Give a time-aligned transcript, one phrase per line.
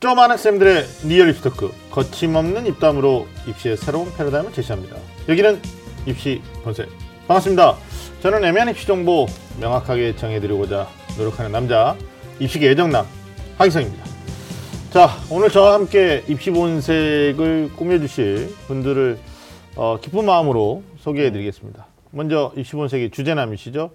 [0.00, 4.96] 점 학생들의 real 입시 talk 거침없는 입담으로 입시의 새로운 패러다임을 제시합니다.
[5.28, 5.60] 여기는
[6.06, 6.88] 입시 본색
[7.28, 7.76] 반갑습니다.
[8.22, 9.26] 저는 애매한 입시 정보
[9.60, 11.98] 명확하게 정해드리고자 노력하는 남자
[12.38, 13.04] 입시계 애정남
[13.58, 14.02] 하기성입니다.
[14.90, 19.18] 자 오늘 저와 함께 입시 본색을 꾸며주실 분들을
[19.76, 21.84] 어, 기쁜 마음으로 소개해드리겠습니다.
[22.12, 23.90] 먼저 입시 본색의 주제남이시죠.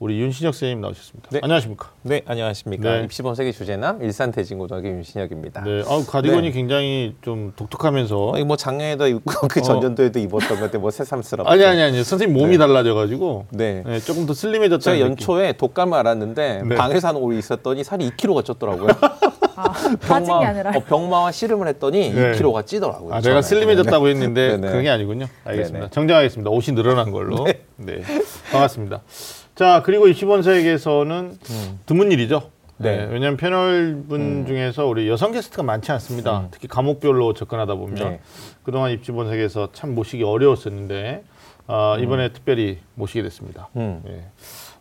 [0.00, 1.28] 우리 윤신혁 선생님 나오셨습니다.
[1.30, 1.40] 네.
[1.42, 1.90] 안녕하십니까?
[2.04, 2.90] 네, 안녕하십니까.
[2.90, 3.04] 네.
[3.04, 5.62] 입시본색의 주제남 일산 대진고등학교 윤신혁입니다.
[5.62, 6.50] 네, 아, 가디건이 네.
[6.52, 11.46] 굉장히 좀 독특하면서 어, 이거 뭐 작년에도 입고 그 전년도에도 입었던 건데 뭐 새삼스럽죠.
[11.46, 12.58] 아니 아니 아니 선생님 몸이 네.
[12.58, 13.82] 달라져가지고 네.
[13.84, 15.10] 네, 조금 더 슬림해졌다는 제가.
[15.10, 16.74] 연초에 독감을 앓았는데 네.
[16.76, 18.96] 방에서 한 5일 있었더니 살이 2kg가 쪘더라고요.
[19.56, 22.32] 아, 아니라 어, 병마와 씨름을 했더니 네.
[22.32, 23.12] 2kg가 찌더라고요.
[23.12, 23.42] 아, 내가.
[23.42, 24.10] 슬림해졌다고 네.
[24.12, 24.68] 했는데 네네.
[24.68, 25.26] 그런 게 아니군요.
[25.44, 25.78] 알겠습니다.
[25.78, 25.90] 네네.
[25.90, 26.50] 정정하겠습니다.
[26.50, 27.46] 옷이 늘어난 걸로.
[27.76, 28.00] 네.
[28.50, 29.02] 반갑습니다.
[29.54, 31.38] 자, 그리고 입시본색에서는
[31.86, 32.50] 드문 일이죠.
[32.78, 32.96] 네.
[32.96, 33.04] 네.
[33.12, 36.48] 왜냐하면 패널분 중에서 우리 여성 게스트가 많지 않습니다.
[36.50, 38.20] 특히 과목별로 접근하다 보면 네.
[38.62, 41.24] 그동안 입시본색에서 참 모시기 어려웠었는데
[41.66, 43.68] 아, 이번에 특별히 모시게 됐습니다.
[43.76, 44.02] 음.
[44.06, 44.24] 예.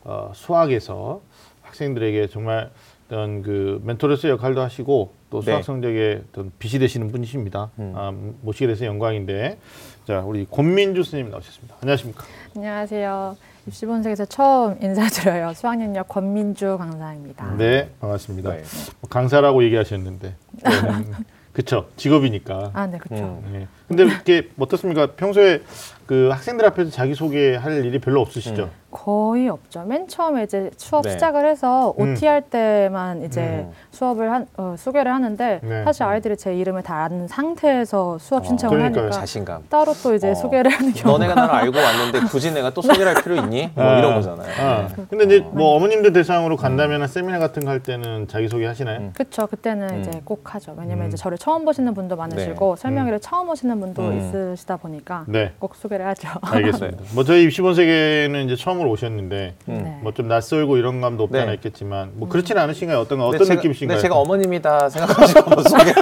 [0.06, 1.22] 어, 수학에서
[1.62, 2.72] 학생들에게 정말
[3.06, 5.64] 어떤 그 멘토로서 역할도 하시고 또 수학 네.
[5.64, 7.72] 성적에 어떤 빛이 되시는 분이십니다.
[7.80, 7.94] 음.
[7.95, 9.58] 아, 모시게 돼서 영광인데
[10.06, 11.75] 자 우리 권민주 선생님 나오셨습니다.
[11.81, 12.23] 안녕하십니까?
[12.56, 13.48] 안녕하세요.
[13.68, 15.54] 입시본색에서 처음 인사드려요.
[15.56, 17.56] 수학능력 권민주 강사입니다.
[17.58, 18.52] 네 반갑습니다.
[18.52, 18.64] 네.
[19.02, 21.14] 뭐 강사라고 얘기하셨는데 음,
[21.54, 22.72] 그쵸 직업이니까.
[22.74, 23.24] 아, 네, 그렇죠.
[23.46, 23.50] 음.
[23.52, 23.68] 네.
[23.88, 25.08] 근데 이렇게 어떻습니까?
[25.16, 25.62] 평소에
[26.10, 28.64] 그 학생들 앞에서 자기 소개할 일이 별로 없으시죠?
[28.64, 28.70] 음.
[28.90, 29.84] 거의 없죠.
[29.84, 31.12] 맨 처음에 이제 수업 네.
[31.12, 32.14] 시작을 해서 음.
[32.14, 33.72] OT 할 때만 이제 음.
[33.92, 35.84] 수업을 한 어, 소개를 하는데 네.
[35.84, 39.04] 사실 아이들이 제 이름을 다 아는 상태에서 수업 신청을 그러니까요.
[39.04, 39.66] 하니까 자신감.
[39.70, 40.34] 따로 또 이제 어.
[40.34, 43.70] 소개를 하는 경우가 너네가 나를 알고 왔는데 굳이 내가 또 소개를 할 필요 있니?
[43.76, 44.50] 뭐 아, 이런 거잖아요.
[44.60, 44.88] 아.
[44.88, 45.04] 네.
[45.12, 48.98] 근데 이제 뭐 어머님들 대상으로 간다면 세미나 같은 거 할 때는 자기 소개 하시나요?
[49.02, 49.12] 음.
[49.14, 49.46] 그렇죠.
[49.46, 50.00] 그때는 음.
[50.02, 50.74] 이제 꼭 하죠.
[50.76, 51.08] 왜냐면 음.
[51.10, 54.18] 이제 저를 처음 보시는 분도 많으시고 설명회를 처음 오시는 분도 음.
[54.18, 55.52] 있으시다 보니까 네.
[55.60, 56.30] 꼭 소개 를 하죠.
[56.42, 57.03] 알겠습니다.
[57.14, 59.81] 뭐 저희 입시본 세계는 이제 처음으로 오셨는데 음.
[59.84, 60.00] 네.
[60.01, 61.41] 뭐좀 낯설고 이런 감도 없지 네.
[61.41, 63.00] 않아 있겠지만 뭐 그렇지는 않으신가요?
[63.00, 63.97] 어떤 어떤 제가, 느낌이신가요?
[63.97, 65.94] 근데 제가 어머님이다 생각하시고 뭐 소개,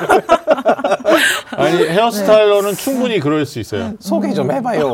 [1.57, 3.93] 아니 헤어스타일러는 충분히 그럴 수 있어요.
[3.99, 4.93] 소개 좀 해봐요.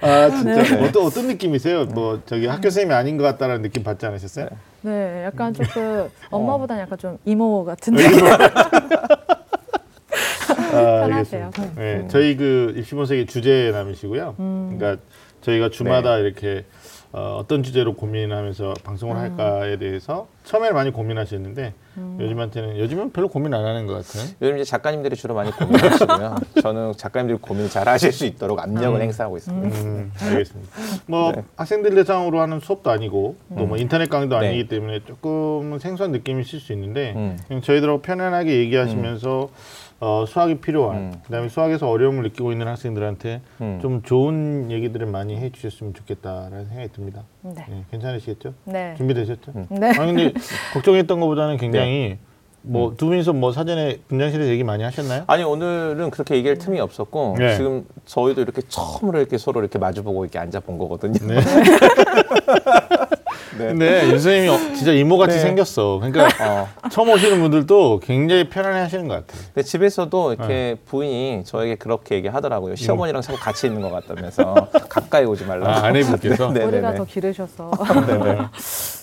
[0.00, 1.86] 아 진짜 어떤 어떤 느낌이세요?
[1.86, 4.48] 뭐 저기 학교 선생님이 아닌 것 같다는 느낌 받지 않으셨어요?
[4.82, 5.52] 네, 약간 어.
[5.52, 8.20] 조금 엄마보다는 약간 좀 이모 같은 느낌.
[10.68, 11.44] 아, 편하세요.
[11.46, 11.80] 알겠습니다.
[11.80, 14.36] 네, 저희 그 입시본 세계 주제남이시고요.
[14.38, 14.76] 음.
[14.78, 15.02] 그러니까
[15.40, 16.22] 저희가 주마다 네.
[16.22, 16.64] 이렇게
[17.12, 22.18] 어, 어떤 주제로 고민하면서 방송을 할까에 대해서 처음에는 많이 고민하셨는데 음.
[22.20, 24.30] 요즘한테는 요즘은 별로 고민 안 하는 것 같아요.
[24.40, 26.36] 요즘 이제 작가님들이 주로 많이 고민하시고요.
[26.62, 29.78] 저는 작가님들이 고민을 잘 하실 수 있도록 압력을 행사하고 있습니다.
[29.80, 30.72] 음, 알겠습니다.
[31.06, 31.42] 뭐 네.
[31.56, 34.46] 학생들 대상으로 하는 수업도 아니고 또 뭐 인터넷 강의도 네.
[34.48, 37.36] 아니기 때문에 조금은 생소한 느낌이 있을 수 있는데 음.
[37.48, 39.48] 그냥 저희들하고 편안하게 얘기하시면서
[39.98, 41.14] 어, 수학이 필요한 음.
[41.24, 43.78] 그다음에 수학에서 어려움을 느끼고 있는 학생들한테 음.
[43.82, 47.22] 좀 좋은 얘기들을 많이 해주셨으면 좋겠다라는 생각이 듭니다.
[47.54, 47.64] 네.
[47.68, 48.54] 네, 괜찮으시겠죠?
[48.64, 48.94] 네.
[48.96, 49.52] 준비되셨죠?
[49.70, 49.88] 네.
[49.98, 50.32] 아니 근데
[50.74, 52.18] 걱정했던 것보다는 굉장히
[52.62, 55.24] 뭐 두 분이서 뭐 사전에 분장실에서 얘기 많이 하셨나요?
[55.28, 57.56] 아니 오늘은 그렇게 얘기할 틈이 없었고 네.
[57.56, 61.14] 지금 저희도 이렇게 처음으로 이렇게 서로 이렇게 마주보고 이렇게 앉아 본 거거든요.
[61.26, 61.40] 네.
[63.58, 63.66] 네.
[63.68, 65.40] 근데 윤 선생님이 어- 진짜 이모같이 네.
[65.42, 66.00] 생겼어.
[66.02, 69.42] 그러니까 어, 처음 오시는 분들도 굉장히 편안해 하시는 것 같아요.
[69.54, 70.76] 근데 집에서도 이렇게 네.
[70.86, 72.76] 부인이 저에게 그렇게 얘기하더라고요.
[72.76, 74.54] 시어머니랑 자꾸 같이 있는 것 같다면서
[74.88, 75.66] 가까이 오지 말라고.
[75.70, 76.48] 아, 아내분께서?
[76.52, 76.96] 네, 네, 머리가 네.
[76.98, 77.70] 더 기르셔서
[78.06, 78.38] 네네.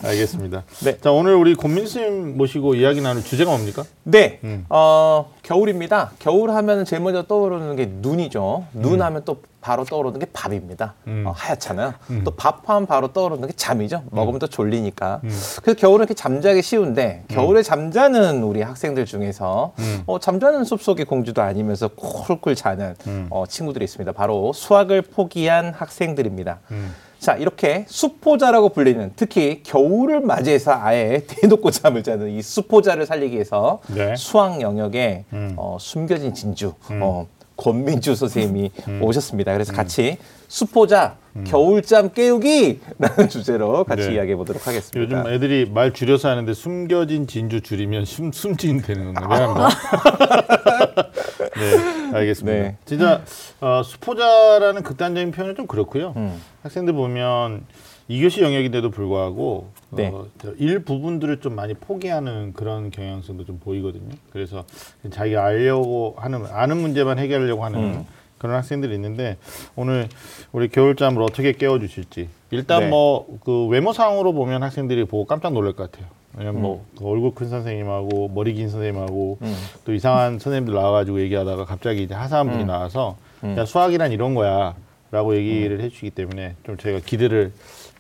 [0.06, 0.64] 알겠습니다.
[0.84, 0.98] 네.
[1.00, 3.84] 자, 오늘 우리 권민 스님 모시고 이야기 나눌 주제가 뭡니까?
[4.04, 4.66] 네, 음.
[4.70, 6.12] 어, 겨울입니다.
[6.20, 8.66] 겨울 하면 제일 먼저 떠오르는 게 눈이죠.
[8.76, 8.82] 음.
[8.82, 10.94] 눈 하면 또 바로 떠오르는 게 밥입니다.
[11.08, 11.24] 음.
[11.26, 11.94] 어, 하얗잖아요.
[12.10, 12.22] 음.
[12.26, 14.04] 또 밥 하면 바로 떠오르는 게 잠이죠.
[14.12, 15.22] 먹으면 또 졸리니까.
[15.24, 15.30] 음.
[15.62, 20.04] 그래서 겨울은 이렇게 잠자기 쉬운데 겨울에 잠자는 우리 학생들 중에서 음.
[20.06, 23.28] 어, 잠자는 숲속의 공주도 아니면서 콜콜 자는 음.
[23.30, 24.12] 어, 친구들이 있습니다.
[24.12, 26.60] 바로 수학을 포기한 학생들입니다.
[26.72, 26.94] 음.
[27.20, 33.80] 자, 이렇게 수포자라고 불리는 특히 겨울을 맞이해서 아예 대놓고 잠을 자는 이 수포자를 살리기 위해서
[33.88, 34.14] 네.
[34.18, 35.54] 수학 영역에 음.
[35.56, 37.00] 어, 숨겨진 진주 음.
[37.02, 38.72] 어, 권민주 선생님이
[39.02, 39.54] 오셨습니다.
[39.54, 40.18] 그래서 같이
[40.48, 44.08] 수포자 겨울잠 깨우기라는 주제로 같이 음.
[44.10, 44.16] 네.
[44.16, 45.18] 이야기해 보도록 하겠습니다.
[45.18, 49.28] 요즘 애들이 말 줄여서 하는데 숨겨진 진주 줄이면 숨, 숨진 되는 건가?
[49.28, 49.70] 미안합니다.
[51.58, 52.58] 네, 알겠습니다.
[52.58, 52.78] 네.
[52.86, 53.22] 진짜
[53.62, 56.14] 어, 수포자라는 극단적인 표현은 좀 그렇고요.
[56.18, 56.40] 음.
[56.62, 57.66] 학생들 보면
[58.08, 60.08] 이교시 영역인데도 불구하고 네.
[60.08, 64.14] 어, 저 일부분들을 좀 많이 포기하는 그런 경향성도 좀 보이거든요.
[64.32, 64.66] 그래서
[65.10, 68.06] 자기가 알려고 하는 아는 문제만 해결하려고 하는 음.
[68.38, 69.38] 그런 학생들이 있는데
[69.76, 70.10] 오늘
[70.52, 72.90] 우리 겨울잠을 어떻게 깨워 주실지 일단 네.
[72.90, 76.12] 뭐그 외모상으로 보면 학생들이 보고 깜짝 놀랄 것 같아요.
[76.36, 79.56] 왜냐면 뭐그 얼굴 큰 선생님하고 머리 긴 선생님하고 음.
[79.86, 82.68] 또 이상한 선생님들 나와가지고 얘기하다가 갑자기 이제 하사한 분이 음.
[82.68, 83.56] 나와서 음.
[83.58, 87.54] 야 수학이란 이런 거야라고 얘기를 해주시기 때문에 좀 저희가 기대를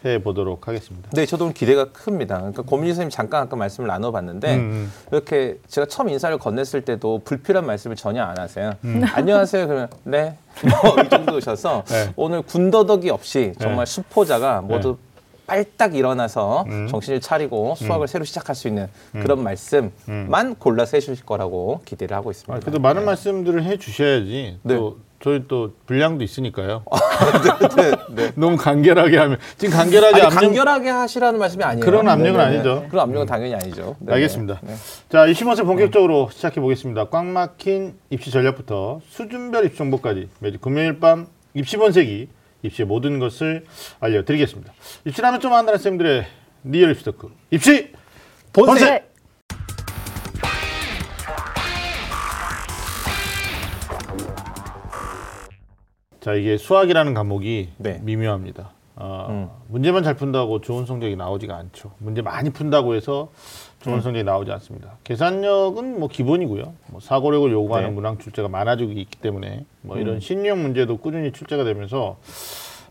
[0.05, 1.09] 해 보도록 하겠습니다.
[1.13, 2.37] 네, 저도 기대가 큽니다.
[2.37, 7.65] 그러니까 고민희 선생님 잠깐 아까 말씀을 나눠봤는데 음, 이렇게 제가 처음 인사를 건넸을 때도 불필요한
[7.65, 8.73] 말씀을 전혀 안 하세요.
[8.83, 9.03] 음.
[9.13, 9.67] 안녕하세요.
[9.67, 10.37] 그러면 네.
[10.83, 12.13] 뭐이 정도셔서 네.
[12.15, 14.97] 오늘 군더더기 없이 정말 수포자가 모두
[15.47, 16.87] 빨딱 일어나서 음.
[16.87, 22.53] 정신을 차리고 수학을 새로 시작할 수 있는 그런 말씀만 골라서 해주실 거라고 기대를 하고 있습니다.
[22.53, 24.59] 아, 그래도 많은 말씀들을 해 주셔야지.
[24.61, 24.75] 네.
[24.75, 26.83] 또 저희 또 분량도 있으니까요.
[27.77, 28.31] 네, 네.
[28.35, 31.85] 너무 간결하게 하면 지금 간결하게 아니, 압력 간결하게 하시라는 말씀이 아니에요.
[31.85, 32.55] 그런 압력은 네네네.
[32.57, 32.85] 아니죠.
[32.89, 33.95] 그런 압력은 당연히 아니죠.
[33.99, 34.15] 네네.
[34.15, 34.59] 알겠습니다.
[34.63, 34.75] 네.
[35.07, 37.05] 자, 25세 본격적으로 시작해 보겠습니다.
[37.05, 42.27] 꽉 막힌 입시 전략부터 수준별 입시 정보까지 매주 금요일 밤 입시 본색이
[42.63, 43.63] 입시의 모든 것을
[44.01, 44.73] 알려드리겠습니다.
[45.05, 46.25] 입시라면 좀 안다는 쌤들의
[46.65, 47.31] real 입시 talk.
[47.49, 47.93] 입시
[48.51, 48.89] 본색!
[48.89, 49.12] 네.
[56.23, 57.99] 자, 이게 수학이라는 과목이 네.
[58.01, 58.69] 미묘합니다.
[58.95, 59.49] 어, 음.
[59.67, 61.91] 문제만 잘 푼다고 좋은 성적이 나오지가 않죠.
[61.97, 63.29] 문제 많이 푼다고 해서
[63.81, 64.01] 좋은 음.
[64.01, 64.91] 성적이 나오지 않습니다.
[65.03, 66.73] 계산력은 뭐 기본이고요.
[66.87, 67.95] 뭐 사고력을 요구하는 네.
[67.95, 70.19] 문항 출제가 많아지고 있기 때문에 뭐 이런 음.
[70.21, 72.15] 신유형 문제도 꾸준히 출제가 되면서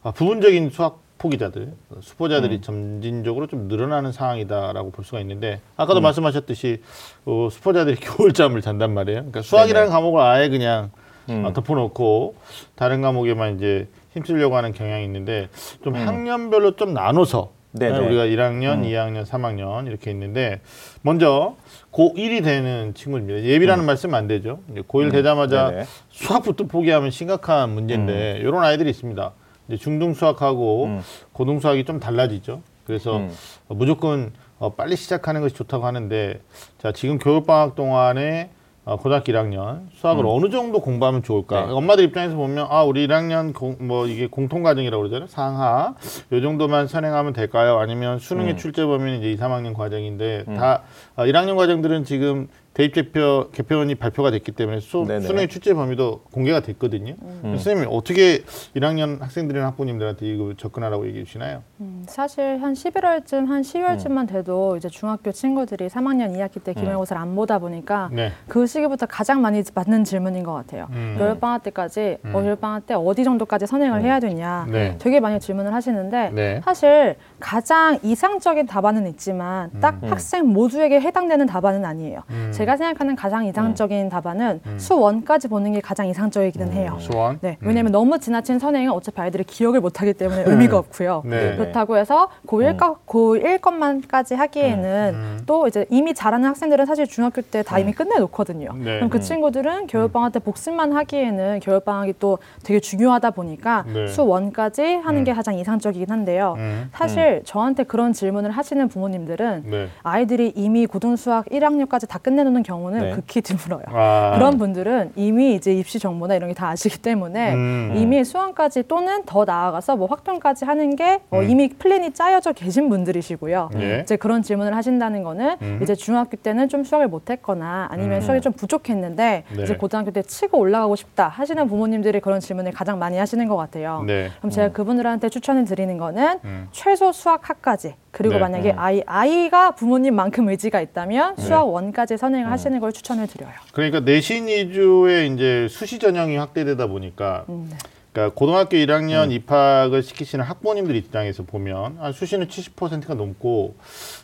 [0.02, 2.60] 아, 부분적인 수학 포기자들, 수포자들이 음.
[2.60, 6.02] 점진적으로 좀 늘어나는 상황이다라고 볼 수가 있는데 아까도 음.
[6.02, 6.82] 말씀하셨듯이
[7.24, 9.20] 어, 수포자들이 겨울잠을 잔단 말이에요.
[9.20, 9.90] 그러니까 수학이라는 네네.
[9.90, 10.90] 과목을 아예 그냥
[11.32, 11.44] 음.
[11.44, 12.34] 어, 덮어놓고
[12.74, 15.48] 다른 과목에만 이제 힘쓰려고 하는 경향이 있는데
[15.82, 16.06] 좀 음.
[16.06, 17.98] 학년별로 좀 나눠서 네네.
[17.98, 18.82] 네, 우리가 1학년, 음.
[18.82, 20.60] 2학년, 3학년 이렇게 있는데
[21.00, 21.56] 먼저
[21.90, 23.42] 고1이 되는 친구입니다.
[23.42, 24.60] 예비라는 말씀 안 되죠.
[24.70, 25.10] 이제 고1 음.
[25.10, 25.84] 되자마자 네네.
[26.10, 29.32] 수학부터 포기하면 심각한 문제인데 이런 아이들이 있습니다.
[29.68, 31.00] 이제 중등 수학하고 음.
[31.32, 32.60] 고등 수학이 좀 달라지죠.
[32.86, 33.32] 그래서 음.
[33.68, 36.40] 어, 무조건 어, 빨리 시작하는 것이 좋다고 하는데
[36.78, 38.50] 자 지금 교육방학 동안에
[38.84, 40.28] 어, 고등학교 1학년 수학을 음.
[40.28, 41.66] 어느 정도 공부하면 좋을까?
[41.66, 41.72] 네.
[41.72, 45.28] 엄마들 입장에서 보면 아 우리 1학년 공, 뭐 이게 공통 과정이라고 그러잖아요.
[45.28, 45.94] 상하
[46.32, 47.78] 요 정도만 선행하면 될까요?
[47.78, 48.56] 아니면 수능의 음.
[48.56, 50.54] 출제 범위는 이제 2, 3학년 과정인데 음.
[50.54, 50.82] 다
[51.14, 55.04] 아, 1학년 과정들은 지금 대입 개표 개표원이 발표가 됐기 때문에 수.
[55.04, 57.14] 수능의 출제 범위도 공개가 됐거든요.
[57.20, 57.40] 음.
[57.42, 61.62] 선생님이 어떻게 1학년 학생들이나 학부모님들한테 이거 접근하라고 얘기해 주시나요?
[61.80, 67.34] 음, 사실 한 11월쯤, 한 10월쯤만 돼도 이제 중학교 친구들이 3학년 2학기 때 기말고사를 안
[67.34, 68.32] 보다 보니까 네.
[68.48, 70.88] 그 시기부터 가장 많이 받는 질문인 것 같아요.
[70.92, 71.16] 음.
[71.18, 72.34] 겨울방학 때까지, 음.
[72.34, 74.04] 어, 겨울방학 때 어디 정도까지 선행을 음.
[74.04, 74.66] 해야 되냐.
[74.70, 74.96] 네.
[74.98, 76.60] 되게 많이 질문을 하시는데 네.
[76.64, 80.10] 사실 가장 이상적인 답안은 있지만 딱 음.
[80.10, 82.22] 학생 모두에게 해당되는 답안은 아니에요.
[82.62, 82.64] 음.
[82.64, 84.78] 제가 생각하는 가장 이상적인 답안은 음.
[84.78, 86.96] 수원까지 보는 게 가장 이상적이기는 해요.
[87.00, 87.38] 수원.
[87.40, 87.68] 네, 음.
[87.68, 91.22] 왜냐하면 너무 지나친 선행은 어차피 아이들이 기억을 못 하기 때문에 의미가 없고요.
[91.24, 91.56] 네.
[91.56, 95.38] 그렇다고 해서 고1 과 고1 것만까지 하기에는 음.
[95.46, 98.72] 또 이제 이미 잘하는 학생들은 사실 중학교 때 다 이미 끝내 놓거든요.
[98.76, 98.96] 네.
[98.96, 99.20] 그럼 그 음.
[99.20, 104.06] 친구들은 겨울방학 때 복습만 하기에는 겨울방학이 또 되게 중요하다 보니까 네.
[104.08, 105.24] 수원까지 하는 음.
[105.24, 106.54] 게 가장 이상적이긴 한데요.
[106.58, 106.90] 음.
[106.92, 109.88] 사실 저한테 그런 질문을 하시는 부모님들은 네.
[110.02, 113.10] 아이들이 이미 고등수학 1학년까지 다 끝내 놓는 경우는 네.
[113.12, 113.82] 극히 드물어요.
[113.88, 114.32] 아.
[114.36, 117.94] 그런 분들은 이미 이제 입시 정보나 이런 게 다 아시기 때문에 음.
[117.96, 121.48] 이미 수험까지 또는 더 나아가서 뭐 확정까지 하는 게 어, 음.
[121.48, 123.70] 이미 플랜이 짜여져 계신 분들이시고요.
[123.78, 124.00] 예.
[124.02, 125.80] 이제 그런 질문을 하신다는 거는 음.
[125.82, 128.20] 이제 중학교 때는 좀 수학을 못했거나 아니면 음.
[128.20, 129.62] 수학이 좀 부족했는데 네.
[129.62, 134.04] 이제 고등학교 때 치고 올라가고 싶다 하시는 부모님들이 그런 질문을 가장 많이 하시는 것 같아요.
[134.06, 134.28] 네.
[134.38, 136.68] 그럼 제가 그분들한테 추천을 드리는 거는 음.
[136.70, 138.40] 최소 수학 학까지 그리고 네.
[138.40, 138.78] 만약에 음.
[138.78, 141.42] 아이 아이가 부모님만큼 의지가 있다면 네.
[141.42, 142.52] 수학 원까지 선행을 음.
[142.52, 143.52] 하시는 걸 추천을 드려요.
[143.72, 147.76] 그러니까 내신 위주의 이제 수시 전형이 확대되다 보니까 음, 네.
[148.12, 149.32] 그러니까 고등학교 1학년 음.
[149.32, 153.76] 입학을 시키시는 학부모님들 입장에서 보면 아, 수시는 70%가 넘고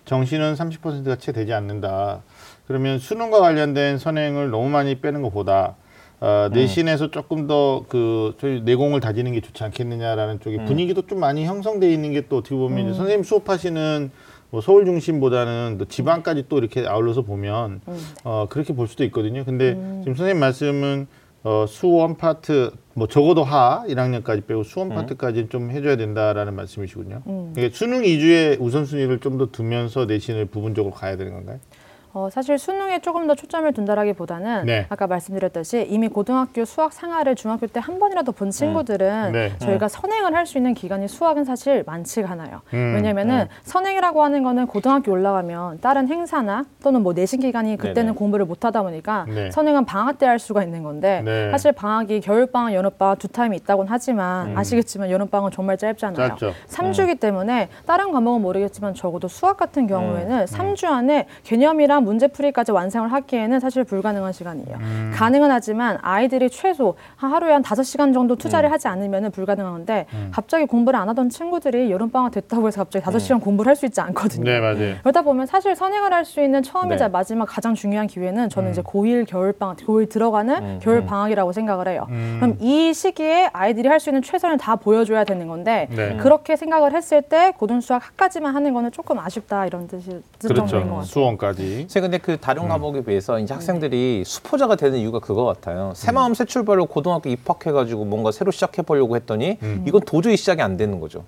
[0.04, 2.20] 정시는 30%가 채 되지 않는다.
[2.66, 5.76] 그러면 수능과 관련된 선행을 너무 많이 빼는 것보다
[6.20, 10.64] 어, 내신에서 조금 더그 저희 내공을 다지는 게 좋지 않겠느냐라는 쪽에 음.
[10.66, 12.94] 분위기도 좀 많이 형성돼 있는 게 또 어떻게 보면 이제 음.
[12.94, 14.10] 선생님 수업하시는
[14.50, 17.98] 뭐 서울 중심보다는 또 지방까지 또 이렇게 아울러서 보면 음.
[18.24, 19.44] 어, 그렇게 볼 수도 있거든요.
[19.44, 20.00] 근데 음.
[20.02, 21.06] 지금 선생님 말씀은
[21.44, 24.96] 어, 수원 파트 뭐 적어도 하 1학년까지 빼고 수원 음.
[24.96, 27.22] 파트까지 좀 해줘야 된다라는 말씀이시군요.
[27.28, 27.52] 음.
[27.54, 31.60] 그러니까 수능 위주의 우선순위를 좀 더 두면서 내신을 부분적으로 가야 되는 건가요?
[32.18, 34.86] 어, 사실 수능에 조금 더 초점을 둔다라기보다는 네.
[34.88, 39.52] 아까 말씀드렸듯이 이미 고등학교 수학 생활을 중학교 때 한 번이라도 본 친구들은 네.
[39.58, 42.62] 저희가 선행을 할 수 있는 기간이 수학은 사실 많지가 않아요.
[42.72, 43.48] 음, 왜냐면은 네.
[43.64, 48.12] 선행이라고 하는 거는 고등학교 올라가면 다른 행사나 또는 뭐 내신 기간이 그때는 네네.
[48.14, 49.50] 공부를 못 하다 보니까 네.
[49.50, 51.50] 선행은 방학 때 할 수가 있는 건데 네.
[51.50, 56.26] 사실 방학이 겨울 방학, 여름 방학 두 타임이 있다고는 하지만 아시겠지만 여름 방학은 정말 짧잖아요.
[56.26, 56.28] 음.
[56.30, 56.52] 짧죠.
[56.66, 59.86] 삼주이기 때문에 다른 과목은 모르겠지만 적어도 수학 같은 음.
[59.88, 64.76] 경우에는 삼주 안에 개념이랑 문제풀이까지 완성을 하기에는 사실 불가능한 시간이에요.
[64.80, 65.12] 음.
[65.14, 68.38] 가능은 하지만 아이들이 최소 한 하루에 한 다섯 시간 정도 음.
[68.38, 73.40] 투자를 하지 않으면 불가능한데 갑자기 공부를 안 하던 친구들이 여름방학 됐다고 해서 갑자기 다섯 시간
[73.40, 74.42] 공부를 할 수 있지 않거든요.
[74.42, 74.44] 음.
[74.44, 74.96] 네, 맞아요.
[75.02, 77.10] 그러다 보면 사실 선행을 할 수 있는 처음이자 네.
[77.12, 78.48] 마지막 가장 중요한 기회는 음.
[78.48, 82.06] 저는 이제 고1 겨울방학, 고1 들어가는 겨울방학이라고 생각을 해요.
[82.10, 82.38] 음.
[82.40, 86.16] 그럼 이 시기에 아이들이 할 수 있는 최선을 다 보여줘야 되는 건데 네.
[86.18, 90.66] 그렇게 생각을 했을 때 고등 수학 학까지만 하는 거는 조금 아쉽다 이런 뜻이 뜻 정도인
[90.66, 90.86] 것 그렇죠.
[90.88, 91.02] 같아요.
[91.02, 91.86] 수원까지.
[91.88, 92.68] 제가 근데 그 다른 음.
[92.68, 95.88] 과목에 비해서 이제 학생들이 수포자가 되는 이유가 그거 같아요.
[95.88, 95.94] 음.
[95.94, 99.84] 새 마음 새 출발로 고등학교 입학해가지고 뭔가 새로 시작해 보려고 했더니 음.
[99.88, 101.24] 이건 도저히 시작이 안 되는 거죠.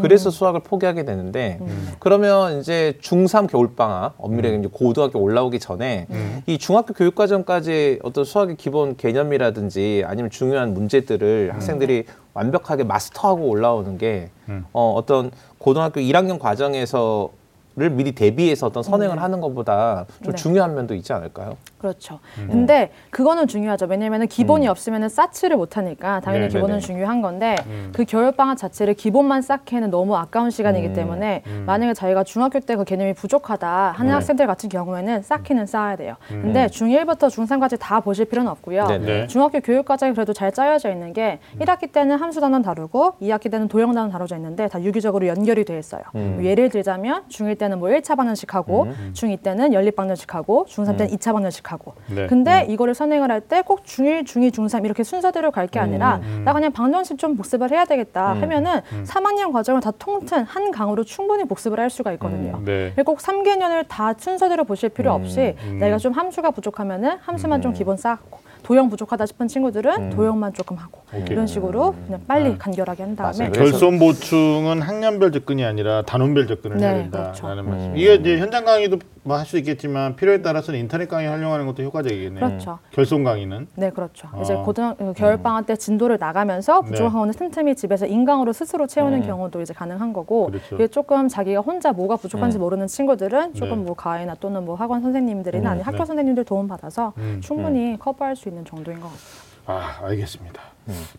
[0.00, 1.92] 그래서 수학을 포기하게 되는데 음.
[1.98, 6.42] 그러면 이제 중3 겨울방학 엄밀하게 이제 고등학교 올라오기 전에 음.
[6.46, 12.04] 이 중학교 교육과정까지 어떤 수학의 기본 개념이라든지 아니면 중요한 문제들을 학생들이
[12.34, 14.64] 완벽하게 마스터하고 올라오는 게 음.
[14.72, 17.30] 어, 어떤 고등학교 1학년 과정에서
[17.76, 20.36] 를 미리 대비해서 어떤 선행을 하는 것보다 좀 네.
[20.36, 21.56] 중요한 면도 있지 않을까요?
[21.78, 22.20] 그렇죠.
[22.38, 22.48] 음.
[22.48, 23.86] 근데 그거는 중요하죠.
[23.86, 26.86] 왜냐면은 기본이 없으면은 쌓지를 못하니까 당연히 네, 기본은 네, 네.
[26.86, 27.90] 중요한 건데 음.
[27.92, 30.92] 그 겨울 방학 자체를 기본만 쌓기에는 너무 아까운 시간이기 음.
[30.92, 34.14] 때문에 만약에 자기가 중학교 때 그 개념이 부족하다 하는 네.
[34.14, 36.14] 학생들 같은 경우에는 쌓기는 쌓아야 돼요.
[36.30, 36.42] 음.
[36.42, 38.86] 근데 중1부터 중3까지 다 보실 필요는 없고요.
[38.86, 39.26] 네, 네.
[39.26, 43.68] 중학교 교육 과정이 그래도 잘 짜여져 있는 게 1학기 때는 함수 단원 다루고 2학기 때는
[43.68, 46.02] 도형 단원 다뤄져 있는데 다 유기적으로 연결이 돼 있어요.
[46.14, 46.34] 음.
[46.36, 50.96] 뭐 예를 들자면 중1 때는 뭐 1차 방정식 하고 중2 때는 연립 방정식 하고 중3
[50.98, 51.94] 때는 2차 방정식 하고.
[52.08, 52.26] 네.
[52.26, 56.52] 근데 이거를 선행을 할 때 꼭 중1, 중2, 중3 이렇게 순서대로 갈 게 아니라 나
[56.52, 61.80] 그냥 방정식 좀 복습을 해야 되겠다 하면은 3학년 과정을 다 통틀 한 강으로 충분히 복습을
[61.80, 62.60] 할 수가 있거든요.
[62.64, 62.92] 네.
[63.04, 65.78] 꼭 3개년을 다 순서대로 보실 필요 없이 음.
[65.78, 71.02] 내가 좀 함수가 부족하면은 함수만 좀 기본 쌓고 도형 부족하다 싶은 친구들은 도형만 조금 하고
[71.30, 73.52] 이런 식으로 그냥 빨리 간결하게 한 다음에 맞아요.
[73.52, 77.62] 그래서- 결손 보충은 학년별 접근이 아니라 단원별 접근을 해야 네, 된다라는 그렇죠.
[77.70, 77.96] 말씀.
[77.96, 82.44] 이게 이제 현장 강의도 뭐 할 수 있겠지만 필요에 따라서는 인터넷 강의 활용하는 것도 효과적이겠네요.
[82.46, 82.78] 그렇죠.
[82.92, 83.68] 결손 강의는.
[83.74, 84.28] 네, 그렇죠.
[84.42, 84.62] 이제 어.
[84.62, 86.90] 고등 겨울 방학 때 진도를 나가면서 네.
[86.90, 90.74] 부족한 거는 틈틈이 집에서 인강으로 스스로 채우는 경우도 이제 가능한 거고 그렇죠.
[90.76, 93.84] 이게 조금 자기가 혼자 뭐가 부족한지 모르는 친구들은 조금 네.
[93.84, 96.04] 뭐 가이나 또는 뭐 학원 선생님들이나 아니면 학교 네.
[96.06, 97.40] 선생님들 도움 받아서 음.
[97.42, 99.44] 충분히 커버할 수 있는 정도인 것 같아요.
[99.66, 100.62] 아, 알겠습니다.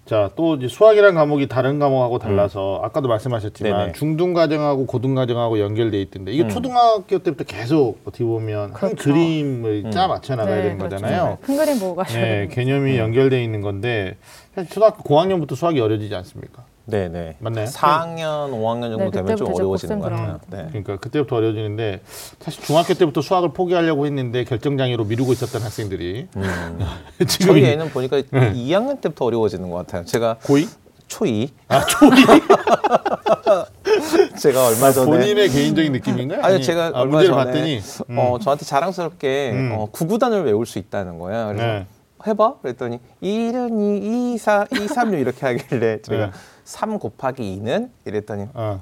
[0.05, 3.91] 자, 또 이제 수학이란 과목이 다른 과목하고 달라서 아까도 말씀하셨지만 네네.
[3.93, 8.95] 중등 과정하고 고등 과정하고 연결돼 있던데 이게 초등학교 때부터 계속 어떻게 보면 한 그렇죠.
[9.11, 10.95] 그림을 짜 맞춰 나가야 되는 그렇죠.
[10.97, 11.37] 거잖아요.
[11.41, 12.47] 큰 그림 보고 가셔야 네.
[12.51, 14.17] 개념이 연결돼 있는 건데
[14.53, 16.63] 사실 초등학교 고학년부터 수학이 어려지지 않습니까?
[16.87, 17.35] 네, 네.
[17.39, 17.65] 맞나요?
[17.65, 20.39] 4학년, 5학년 정도 네, 되면 좀 그때부터 이제 어려워지는 것 같아요.
[20.51, 20.65] 네.
[20.69, 22.01] 그러니까 그때부터 어려지는데
[22.39, 26.27] 사실 중학교 때부터 수학을 포기하려고 했는데 결정장애로 미루고 있었던 학생들이
[27.27, 30.05] 지금 저희 이- 애는 보니까 2학년 때부터 어려워지는 것 같아요.
[30.05, 30.67] 제가 고이
[31.07, 32.09] 초2 아 초이
[34.39, 36.41] 제가 얼마 전에 본인의 개인적인 느낌인가요?
[36.43, 38.17] 아니 제가 아, 얼마 전에 봤더니 음.
[38.19, 39.71] 어, 저한테 자랑스럽게 음.
[39.75, 41.47] 어, 구구단을 외울 수 있다는 거예요.
[41.47, 41.85] 그래서 네.
[42.27, 46.31] 해봐 그랬더니 1은 2, 2, 4, 2, 3, 6 이렇게 하길래 제가 네.
[46.65, 48.81] 3 곱하기 2는 이랬더니 어.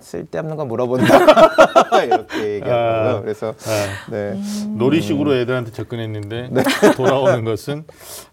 [0.00, 1.04] 쓸데없는 거 물어본다
[2.06, 3.16] 이렇게 얘기하더라고요.
[3.16, 3.20] 아.
[3.20, 3.54] 그래서
[4.08, 4.32] 네.
[4.32, 4.40] 네.
[4.76, 6.50] 놀이식으로 애들한테 접근했는데
[6.96, 7.84] 돌아오는 것은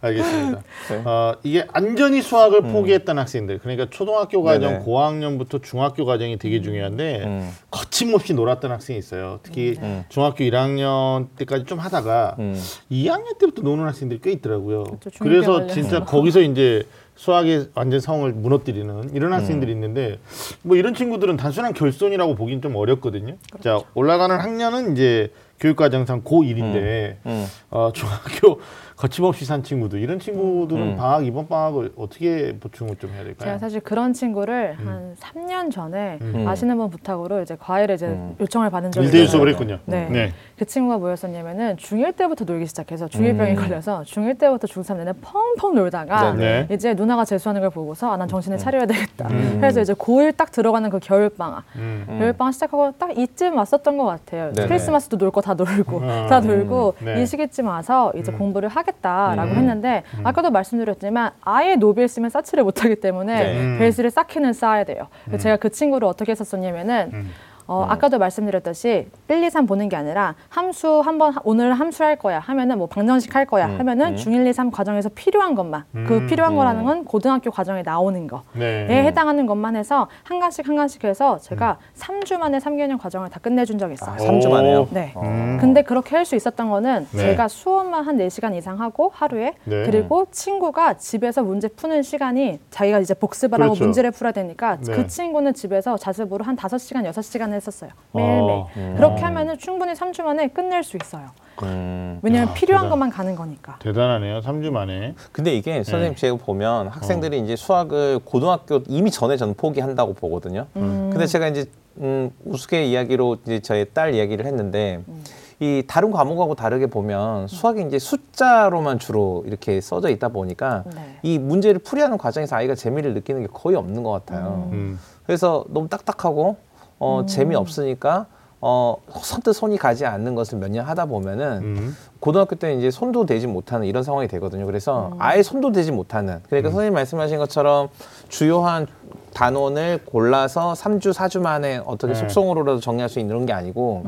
[0.01, 0.61] 알겠습니다.
[0.89, 1.01] 네.
[1.03, 4.83] 어, 이게 안전히 수학을 포기했던 학생들, 그러니까 초등학교 과정, 네네.
[4.83, 7.51] 고학년부터 중학교 과정이 되게 중요한데 음.
[7.71, 9.39] 거침없이 놀았던 학생이 있어요.
[9.41, 9.77] 특히
[10.09, 12.61] 중학교 1학년 때까지 좀 하다가 음.
[12.91, 14.83] 2학년 때부터 노는 학생들이 꽤 있더라고요.
[14.83, 15.23] 그렇죠.
[15.23, 15.67] 그래서.
[15.67, 16.83] 진짜 거기서 이제
[17.21, 20.17] 수학의 완전 성을 무너뜨리는 이런 학생들이 있는데
[20.63, 23.35] 뭐 이런 친구들은 단순한 결손이라고 보긴 좀 어렵거든요.
[23.59, 27.45] 자 올라가는 학년은 이제 교육과정상 고1인데 음.
[27.69, 28.59] 어, 중학교
[29.05, 30.95] 거침없이 산 친구들 이런 친구들은 음.
[30.95, 33.57] 방학 이번 방학을 어떻게 보충을 좀 해야 제가 될까요?
[33.57, 36.47] 사실 그런 친구를 한 3년 전에 음.
[36.47, 38.35] 아시는 분 부탁으로 이제 과외를 이제 음.
[38.39, 39.31] 요청을 받은 적이 일대일 있어요.
[39.37, 39.79] 수업을 했군요.
[39.85, 40.07] 네.
[40.07, 40.31] 네.
[40.55, 43.55] 그 친구가 뭐였었냐면은 중1 때부터 놀기 시작해서 중1 병이 음.
[43.55, 46.67] 걸려서 중1 때부터 중3 내내 펑펑 놀다가 네.
[46.69, 49.27] 이제 누나가 재수하는 걸 보고서 아, 난 정신을 차려야 되겠다.
[49.29, 49.57] 음.
[49.59, 51.63] 그래서 이제 고1 딱 들어가는 그 겨울 방학.
[51.77, 52.05] 음.
[52.19, 54.53] 겨울 방학 시작하고 딱 이쯤 왔었던 것 같아요.
[54.53, 54.67] 네네.
[54.67, 56.27] 크리스마스도 놀 거 다 놀고 음.
[56.29, 57.23] 다 놀고 네.
[57.23, 59.57] 이 시기쯤 와서 이제 공부를 하 겠다라고 음.
[59.57, 63.59] 했는데 아까도 말씀드렸지만 아예 노비에 쓰면 쌓지를 못하기 때문에 네.
[63.59, 63.79] 음.
[63.79, 65.07] 베이스를 쌓기는 쌓아야 돼요.
[65.25, 67.31] 그래서 제가 그 친구를 어떻게 했었었냐면은 음.
[67.67, 72.39] 어, 아까도 말씀드렸듯이 1, 2, 3 보는 게 아니라 함수 한번 오늘 함수 할 거야
[72.39, 76.83] 하면은 뭐 방정식 할 거야 하면은 중1, 2, 3 과정에서 필요한 것만 그 필요한 거라는
[76.83, 79.03] 건 고등학교 과정에 나오는 거에 네.
[79.05, 83.39] 해당하는 것만 해서 한 가지 한 가지씩 해서 제가 삼 3주 만에 3개년 과정을 다
[83.39, 84.11] 끝내준 적이 있어요.
[84.11, 84.87] 아, 3주 만에요?
[84.91, 85.13] 네.
[85.17, 85.57] 음.
[85.59, 87.17] 근데 그렇게 할 수 있었던 거는 네.
[87.17, 89.83] 제가 수업만 한 4시간 이상 하고 하루에 네.
[89.85, 93.83] 그리고 친구가 집에서 문제 푸는 시간이 자기가 이제 복습을 하고 그렇죠.
[93.83, 94.93] 문제를 풀어야 되니까 네.
[94.93, 97.91] 그 친구는 집에서 자습으로 한 5시간, 6시간 했었어요.
[98.13, 98.49] 매일매일.
[98.51, 98.67] 어.
[98.97, 101.27] 그렇게 하면은 충분히 3주 만에 끝낼 수 있어요.
[101.63, 102.19] 음.
[102.23, 103.75] 왜냐면 야, 필요한 대단- 것만 가는 거니까.
[103.79, 104.41] 대단하네요.
[104.41, 105.13] 3주 만에.
[105.31, 105.83] 근데 이게 네.
[105.83, 110.65] 선생님 제가 보면 학생들이 이제 수학을 고등학교 이미 전에 저는 포기한다고 보거든요.
[110.75, 111.09] 음.
[111.11, 111.65] 근데 제가 이제
[111.97, 115.23] 음, 우스개 이야기로 이제 저희 딸 이야기를 했는데 음.
[115.59, 121.19] 이 다른 과목하고 다르게 보면 수학이 이제 숫자로만 주로 이렇게 써져 있다 보니까 네.
[121.21, 124.69] 이 문제를 풀이하는 과정에서 아이가 재미를 느끼는 게 거의 없는 것 같아요.
[124.71, 124.99] 음.
[125.27, 126.57] 그래서 너무 딱딱하고
[127.01, 128.27] 어, 재미 없으니까
[128.63, 131.97] 어, 선뜻 손이 가지 않는 것을 몇 년 하다 보면은 음.
[132.19, 134.67] 고등학교 때 이제 손도 대지 못하는 이런 상황이 되거든요.
[134.67, 136.41] 그래서 아예 손도 대지 못하는.
[136.45, 137.89] 그러니까 선생님 말씀하신 것처럼
[138.29, 138.85] 주요한
[139.33, 142.19] 단원을 골라서 삼주사 주 만에 어떻게 네.
[142.19, 144.03] 속성으로라도 정리할 수 있는 그런 게 아니고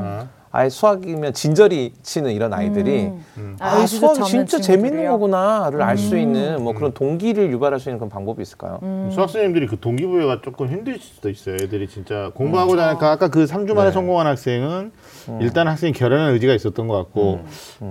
[0.53, 0.59] 아.
[0.59, 3.57] 아예 수학이면 진저리 치는 이런 아이들이 음.
[3.59, 5.07] 아, 의지조차 수학이 없는 진짜 재밌는?
[5.09, 6.63] 거구나를 알 수 있는 음.
[6.63, 8.79] 뭐 그런 동기를 유발할 수 있는 그런 방법이 있을까요?
[9.11, 11.55] 수학 선생님들이 그 동기부여가 조금 힘들 수도 있어요.
[11.55, 13.91] 애들이 진짜 공부하고 나니까 아까 그 3주 만에 네.
[13.91, 14.91] 성공한 학생은
[15.41, 17.41] 일단 학생이 결연한 의지가 있었던 것 같고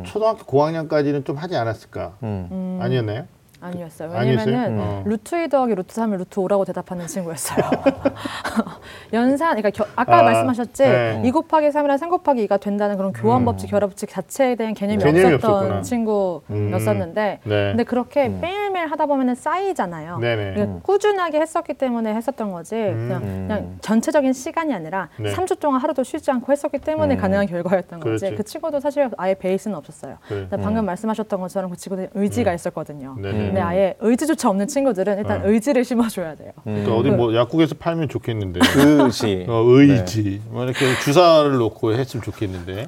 [0.05, 2.17] 초등학교 고학년까지는 좀 하지 않았을까?
[2.23, 2.79] 음.
[2.81, 3.25] 아니었나요?
[3.63, 4.13] 아니었어요.
[4.13, 4.47] 아니었어요?
[4.47, 5.03] 왜냐면은 어.
[5.07, 7.59] 루트 2 더하기 루트 3을 루트 5라고 대답하는 친구였어요.
[9.13, 11.23] 연산, 그러니까 겨- 아까 아, 말씀하셨지 네.
[11.25, 15.03] 2 곱하기 3이랑 3 곱하기 2가 된다는 그런 교환 법칙, 결합 법칙 자체에 대한 개념이,
[15.03, 15.83] 개념이 없었던 없었구나.
[15.83, 17.49] 친구였었는데, 음.
[17.49, 17.69] 네.
[17.71, 20.19] 근데 그렇게 매일매일 하다 보면은 쌓이잖아요.
[20.19, 20.55] 네네.
[20.55, 25.25] 그러니까 꾸준하게 했었기 때문에 했었던 거지 그냥, 그냥 전체적인 시간이 아니라 음.
[25.25, 25.33] 네.
[25.33, 28.25] 3주 동안 하루도 쉬지 않고 했었기 때문에 가능한 결과였던 거지.
[28.27, 28.37] 그렇지.
[28.37, 30.17] 그 친구도 사실 아예 베이스는 없었어요.
[30.27, 30.49] 그래.
[30.63, 33.17] 방금 말씀하셨던 것처럼 그 친구들 의지가 있었거든요.
[33.21, 33.52] 네네.
[33.53, 35.49] 근데 아예 의지조차 없는 친구들은 일단 어.
[35.49, 36.53] 의지를 심어줘야 돼요.
[36.65, 38.61] 그러니까 어디 뭐 약국에서 팔면 좋겠는데.
[38.61, 39.47] 그지.
[39.49, 40.41] 어, 의지.
[40.49, 42.87] 뭐 이렇게 주사를 놓고 했으면 좋겠는데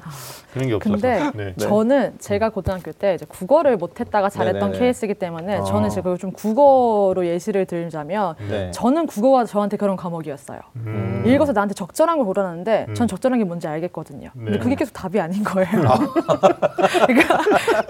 [0.55, 0.95] 그런 게 없어서.
[0.95, 1.53] 근데 네.
[1.57, 4.79] 저는 제가 고등학교 때 이제 국어를 못했다가 잘했던 네네네.
[4.79, 5.63] 케이스이기 때문에 어.
[5.65, 8.71] 저는 지금 좀 국어로 예시를 들자면 네.
[8.71, 10.59] 저는 국어가 저한테 그런 과목이었어요.
[10.77, 11.23] 음.
[11.25, 14.29] 읽어서 나한테 적절한 걸 고르는데 전 적절한 게 뭔지 알겠거든요.
[14.33, 14.59] 근데 네.
[14.59, 15.69] 그게 계속 답이 아닌 거예요.
[17.05, 17.39] 그러니까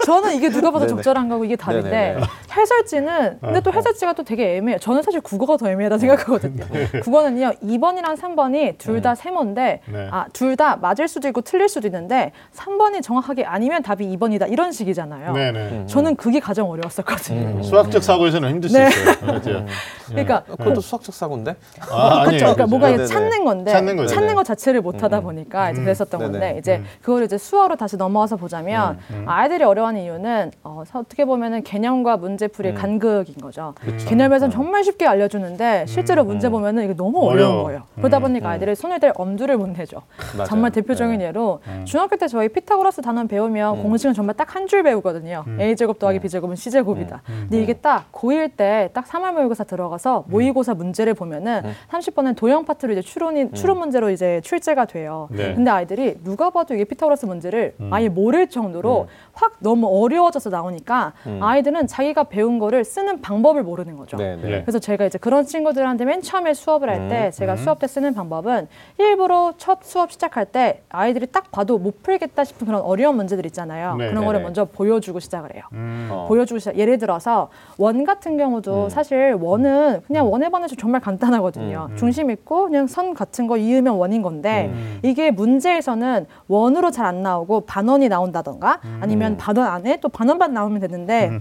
[0.04, 0.96] 저는 이게 누가 봐도 네네.
[0.96, 2.26] 적절한 거고 이게 답인데 네네네.
[2.56, 4.78] 해설지는 근데 또 해설지가 또 되게 애매해요.
[4.80, 6.64] 저는 사실 국어가 더 애매하다 생각하거든요.
[7.02, 10.08] 국어는요 2번이랑 3번이 둘 다 세모인데 네.
[10.10, 14.72] 아, 둘 다 맞을 수도 있고 틀릴 수도 있는데 3번이 정확하게 아니면 답이 2번이다 이런
[14.72, 15.32] 식이잖아요.
[15.32, 15.86] 네네.
[15.86, 17.62] 저는 그게 가장 어려웠었거든요.
[17.62, 18.88] 수학적 사고에서는 힘들 수 네.
[18.88, 19.14] 있어요.
[19.26, 19.66] 맞아요.
[20.06, 21.56] 그러니까 그것도 수학적 사고인데?
[21.90, 22.38] 아, 그렇죠.
[22.44, 23.12] 그러니까 뭔가 이게 네네네.
[23.12, 24.14] 찾는 건데 찾는 거죠.
[24.14, 26.32] 찾는 것 자체를 못 하다 보니까 이제 그랬었던 네네.
[26.32, 32.16] 건데 이제 그걸 이제 수어로 다시 넘어와서 보자면 아이들이 어려워하는 이유는 어, 어떻게 보면은 개념과
[32.16, 33.74] 문제풀이의 간극인 거죠.
[34.06, 37.64] 개념에서는 정말 쉽게 알려주는데 실제로 문제 보면은 이게 너무 어려운.
[37.64, 37.82] 거예요.
[37.96, 40.02] 그러다 보니까 아이들이 손을 댈 엄두를 못 내죠.
[40.46, 45.44] 정말 대표적인 예로 중학교 때 저희 피타고라스 단원 배우면 공식은 정말 딱 한 줄 배우거든요.
[45.60, 47.22] a 제곱 더하기 b 제곱은 c 제곱이다.
[47.26, 52.92] 근데 이게 딱 고1 때 딱 3월 모의고사 들어가서 모의고사 문제를 보면은 30번은 도형 파트로
[52.92, 55.28] 이제 추론이 추론 문제로 이제 출제가 돼요.
[55.30, 55.54] 네.
[55.54, 61.86] 근데 아이들이 누가 봐도 이게 피타고라스 문제를 아예 모를 정도로 확 너무 어려워져서 나오니까 아이들은
[61.86, 64.16] 자기가 배운 거를 쓰는 방법을 모르는 거죠.
[64.16, 64.42] 네, 네.
[64.50, 64.60] 네.
[64.62, 69.52] 그래서 제가 이제 그런 친구들한테 맨 처음에 수업을 할때 제가 수업 때 쓰는 방법은 일부러
[69.58, 73.96] 첫 수업 시작할 때 아이들이 딱 봐도 못 풀겠다 싶은 그런 어려운 문제들 있잖아요.
[73.96, 74.44] 네, 그런 네, 거를 네.
[74.44, 75.62] 먼저 보여주고 시작을 해요.
[75.72, 76.08] 음.
[76.10, 76.26] 어.
[76.28, 76.76] 보여주고 시작.
[76.76, 81.88] 예를 들어서 원 같은 경우도 사실 원은 그냥 원에 반해서 정말 간단하거든요.
[81.96, 84.70] 중심 있고 그냥 선 같은 거 이으면 원인 건데
[85.02, 91.40] 이게 문제에서는 원으로 잘 안 나오고 반원이 나온다던가 아니면 반원 안에 또 반원반 나오면 되는데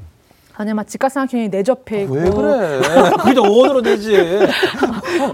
[0.57, 2.79] 아니면 막 직각삼각형이 내접해 있고 왜 그래?
[3.23, 4.39] 그냥 원으로 되지.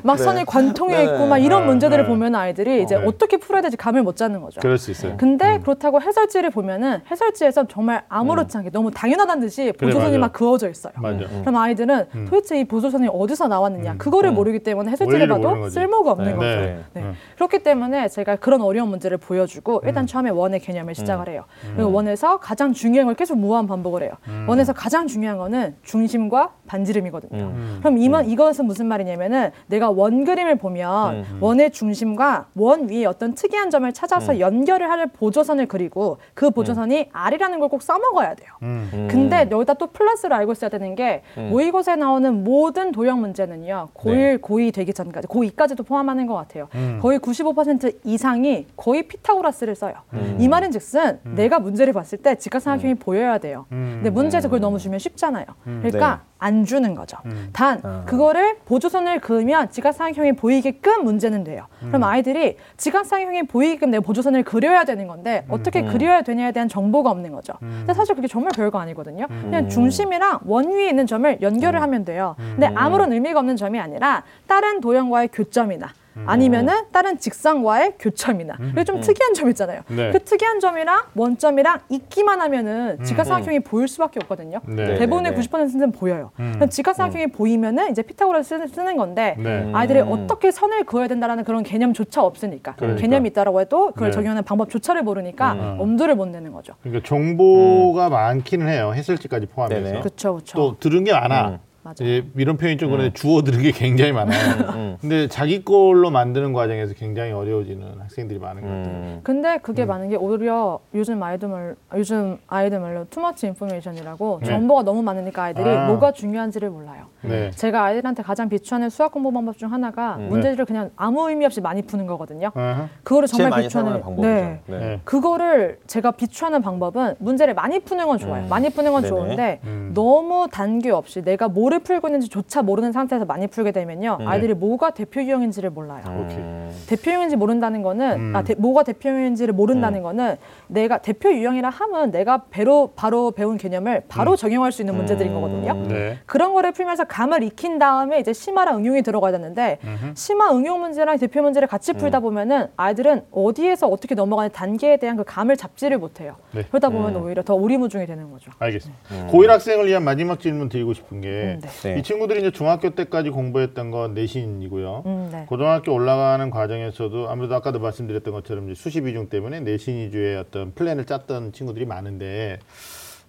[0.03, 0.23] 막 네.
[0.23, 1.03] 선이 관통해 네.
[1.05, 2.09] 있고 막 이런 네, 문제들을 네.
[2.09, 3.05] 보면 아이들이 이제 네.
[3.05, 4.59] 어떻게 풀어야 될지 감을 못 잡는 거죠.
[4.61, 5.15] 그럴 수 있어요.
[5.17, 10.19] 근데 그렇다고 해설지를 보면은 해설지에서 정말 아무렇지 않게 너무 당연하다는 듯이 그래, 보조선이 맞아.
[10.19, 10.93] 막 그어져 있어요.
[10.97, 11.25] 맞아.
[11.41, 15.69] 그럼 아이들은 도대체 이 보조선이 어디서 나왔느냐 그거를 모르기 때문에 해설지를 봐도.
[15.69, 16.35] 쓸모가 없는 네.
[16.35, 16.47] 거죠.
[16.47, 16.79] 네.
[16.93, 17.01] 네.
[17.01, 17.13] 음.
[17.35, 21.43] 그렇기 때문에 제가 그런 어려운 문제를 보여주고 일단 처음에 원의 개념을 시작을 해요.
[21.75, 24.11] 그리고 원에서 가장 중요한 걸 계속 무한 반복을 해요.
[24.47, 27.53] 원에서 가장 중요한 거는 중심과 반지름이거든요.
[27.79, 33.33] 그럼 이만 이것은 무슨 말이냐면은 내가 원 그림을 보면 음, 원의 중심과 원 위에 어떤
[33.35, 33.93] 특이한 점을 음.
[33.93, 38.49] 찾아서 연결을 하는 보조선을 그리고 그 보조선이 R이라는 걸 꼭 써먹어야 돼요.
[38.63, 39.07] 음.
[39.09, 44.37] 근데 여기다 또 플러스를 알고 있어야 되는 게 모의고사에 나오는 모든 도형 문제는요 고1 네.
[44.37, 46.99] 고2 되기 전까지 고2까지도 포함하는 것 같아요 음.
[47.01, 50.37] 거의 95% 이상이 거의 피타고라스를 써요 음.
[50.39, 53.91] 이 말인즉슨 내가 문제를 봤을 때 직각삼각형이 보여야 돼요 음.
[53.95, 55.45] 근데 문제에서 그걸 너무 주면 쉽잖아요.
[55.63, 56.31] 그러니까 네.
[56.39, 57.17] 안 주는 거죠.
[57.53, 58.03] 단 아.
[58.05, 61.67] 그거를 보조선을 그으면 직각삼각형이 보이게끔 문제는 돼요.
[61.79, 67.31] 그럼 아이들이 직각삼각형이 보이게끔 내가 보조선을 그려야 되는 건데 어떻게 그려야 되냐에 대한 정보가 없는
[67.31, 67.53] 거죠.
[67.59, 69.27] 근데 사실 그게 정말 별거 아니거든요.
[69.27, 72.35] 그냥 중심이랑 원 위에 있는 점을 연결을 하면 돼요.
[72.37, 75.89] 근데 아무런 의미가 없는 점이 아니라 다른 도형과의 교점이나
[76.25, 79.81] 아니면은 다른 직선과의 교점이나 그리고 좀 특이한 점 있잖아요.
[79.87, 80.11] 네.
[80.11, 84.59] 그 특이한 점이랑 원점이랑 있기만 하면은 직각삼각형이 보일 수밖에 없거든요.
[84.67, 84.97] 네.
[84.97, 85.47] 대부분의 네, 네.
[85.47, 86.31] 90%는 보여요.
[86.69, 89.69] 직각삼각형이 보이면은 이제 피타고라스 쓰는, 쓰는 건데 네.
[89.73, 90.11] 아이들이 음.
[90.11, 93.01] 어떻게 선을 그어야 된다라는 그런 개념조차 없으니까 그러니까.
[93.01, 94.11] 개념이 있다라고 해도 그걸 네.
[94.11, 95.77] 적용하는 방법조차를 모르니까 음.
[95.79, 96.73] 엄두를 못 내는 거죠.
[96.81, 98.93] 그러니까 정보가 많기는 해요.
[98.93, 99.99] 해설지까지 포함해서.
[100.01, 100.57] 그렇죠, 그렇죠.
[100.57, 101.59] 또 들은 게 많아.
[101.81, 101.83] 음.
[101.83, 101.95] 맞아요.
[101.99, 104.75] 이제 이런 표현이 좀 그런데 주워 들은 게 굉장히 많아요.
[104.75, 104.97] 음.
[105.01, 108.85] 근데 자기 걸로 만드는 과정에서 굉장히 어려워지는 학생들이 많은 것 같아요.
[108.87, 109.19] 음.
[109.23, 114.47] 근데 그게 많은 게 오히려 요즘 아이들 말 요즘 아이들 말로 too much information이라고 네.
[114.47, 115.87] 정보가 너무 많으니까 아이들이 아.
[115.87, 117.05] 뭐가 중요한지를 몰라요.
[117.21, 117.51] 네.
[117.51, 120.29] 제가 아이들한테 가장 비추하는 수학 공부 방법 중 하나가 음.
[120.29, 122.51] 문제지를 그냥 아무 의미 없이 많이 푸는 거거든요.
[122.53, 122.87] 아하.
[123.03, 124.01] 그거를 정말 비추하는.
[124.17, 124.59] 네.
[124.65, 124.79] 네.
[124.79, 124.99] 네.
[125.03, 128.43] 그거를 제가 비추하는 방법은 문제를 많이 푸는 건 좋아요.
[128.43, 128.49] 음.
[128.49, 129.09] 많이 푸는 건 네네.
[129.09, 129.91] 좋은데 음.
[129.93, 134.17] 너무 단계 없이 내가 뭐를 풀고 있는지조차 모르는 상태에서 많이 풀게 되면요.
[134.19, 134.27] 음.
[134.27, 136.01] 아이들이 뭐가 대표 유형인지를 몰라요.
[136.05, 136.37] 오케이.
[136.37, 136.71] 음.
[136.87, 138.35] 대표 유형인지 모른다는 거는 음.
[138.35, 140.35] 아, 대- 뭐가 대표 유형인지를 모른다는 거는
[140.67, 145.71] 내가 대표 유형이라 함은 내가 배로 바로 배운 개념을 바로 적용할 수 있는 문제들인 거거든요.
[145.73, 145.87] 음.
[145.87, 146.17] 네.
[146.25, 150.11] 그런 거를 풀면서 감을 익힌 다음에 이제 심화랑 응용이 들어가야 되는데 음흠.
[150.15, 155.23] 심화 응용 문제랑 대표 문제를 같이 풀다 보면은 아이들은 어디에서 어떻게 넘어가는 단계에 대한 그
[155.25, 156.35] 감을 잡지를 못해요.
[156.51, 156.63] 네.
[156.69, 158.51] 그러다 보면 오히려 더 오리무중이 되는 거죠.
[158.59, 159.27] 알겠습니다.
[159.29, 161.69] 고1 학생을 위한 마지막 질문 드리고 싶은 게 음, 네.
[161.69, 161.99] 네.
[161.99, 165.03] 이 친구들이 이제 중학교 때까지 공부했던 건 내신이고요.
[165.05, 165.45] 음, 네.
[165.47, 171.05] 고등학교 올라가는 과정에서도 아무래도 아까도 말씀드렸던 것처럼 이제 수시 비중 때문에 내신 위주의 어떤 플랜을
[171.05, 172.59] 짰던 친구들이 많은데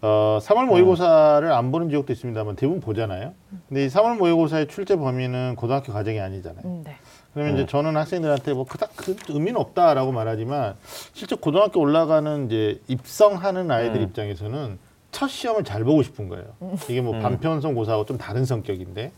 [0.01, 3.35] 어, 3월 모의고사를 안 보는 지역도 있습니다만 대부분 보잖아요.
[3.68, 6.62] 근데 이 3월 모의고사의 출제 범위는 고등학교 과정이 아니잖아요.
[6.64, 6.97] 음, 네.
[7.35, 10.75] 그러면 이제 저는 학생들한테 뭐 그닥 그 의미는 없다라고 말하지만
[11.14, 14.03] 실제 고등학교 올라가는 이제 입성하는 아이들 음.
[14.03, 14.79] 입장에서는
[15.12, 16.44] 첫 시험을 잘 보고 싶은 거예요.
[16.88, 19.12] 이게 뭐 반편성 고사하고 좀 다른 성격인데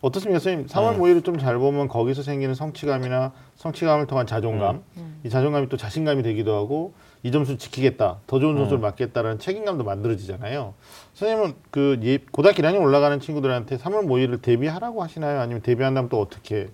[0.00, 0.66] 어떻습니까, 선생님?
[0.66, 4.82] 3월 모의를 좀잘 보면 거기서 생기는 성취감이나 성취감을 통한 자존감,
[5.22, 10.74] 이 자존감이 또 자신감이 되기도 하고 이 점수 지키겠다, 더 좋은 점수를 맞겠다라는 책임감도 만들어지잖아요.
[11.14, 15.40] 선생님은 그 예- 고등학교 1학년 올라가는 친구들한테 3월 모의를 대비하라고 하시나요?
[15.40, 16.68] 아니면 대비한다면 또 어떻게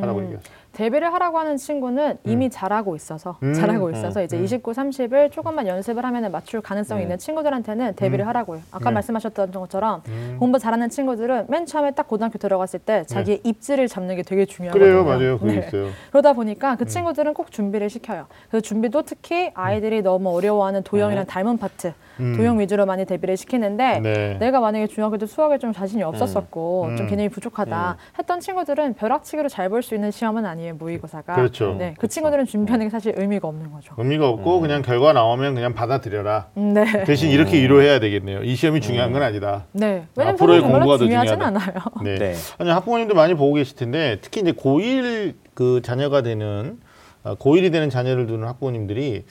[0.00, 0.52] 하라고 얘기하세요?
[0.76, 3.54] 데뷔를 하라고 하는 친구는 이미 잘하고 있어서 음.
[3.54, 8.60] 잘하고 있어서 이제 29, 30을 조금만 연습을 하면 맞출 가능성이 있는 친구들한테는 데뷔를 하라고요.
[8.70, 8.94] 아까 네.
[8.94, 10.36] 말씀하셨던 것처럼 음.
[10.38, 14.86] 공부 잘하는 친구들은 맨 처음에 딱 고등학교 들어갔을 때 자기의 입지를 잡는 게 되게 중요하거든요.
[14.86, 15.38] 그래요, 맞아요.
[15.38, 15.66] 그게 네.
[15.66, 15.88] 있어요.
[16.12, 18.26] 그러다 보니까 그 친구들은 꼭 준비를 시켜요.
[18.50, 22.34] 그래서 준비도 특히 아이들이 너무 어려워하는 도형이랑 닮은 파트, 음.
[22.36, 24.36] 도형 위주로 많이 대비를 시키는데 네.
[24.38, 26.96] 내가 만약에 중학교 때 수학에 좀 자신이 없었었고 음.
[26.96, 31.34] 좀 개념이 부족하다 했던 친구들은 벼락치기로 잘 볼 수 있는 시험은 아니에요 모의고사가.
[31.34, 31.74] 그렇죠.
[31.78, 33.94] 네, 그 친구들은 준비하는 게 사실 의미가 없는 거죠.
[33.98, 36.48] 의미가 없고 그냥 결과 나오면 그냥 받아들여라.
[36.56, 37.04] 음, 네.
[37.04, 38.42] 대신 이렇게 위로해야 되겠네요.
[38.42, 39.64] 이 시험이 중요한 건 아니다.
[39.72, 40.04] 네.
[40.16, 41.42] 왜냐면 앞으로의 공부가 더 중요하진.
[41.42, 41.74] 않아요.
[42.02, 42.14] 네.
[42.16, 42.34] 네.
[42.58, 46.78] 아니 학부모님도 많이 보고 계실 텐데 특히 이제 고1 그 자녀가 되는
[47.24, 49.24] 어, 고1이 되는 자녀를 두는 학부모님들이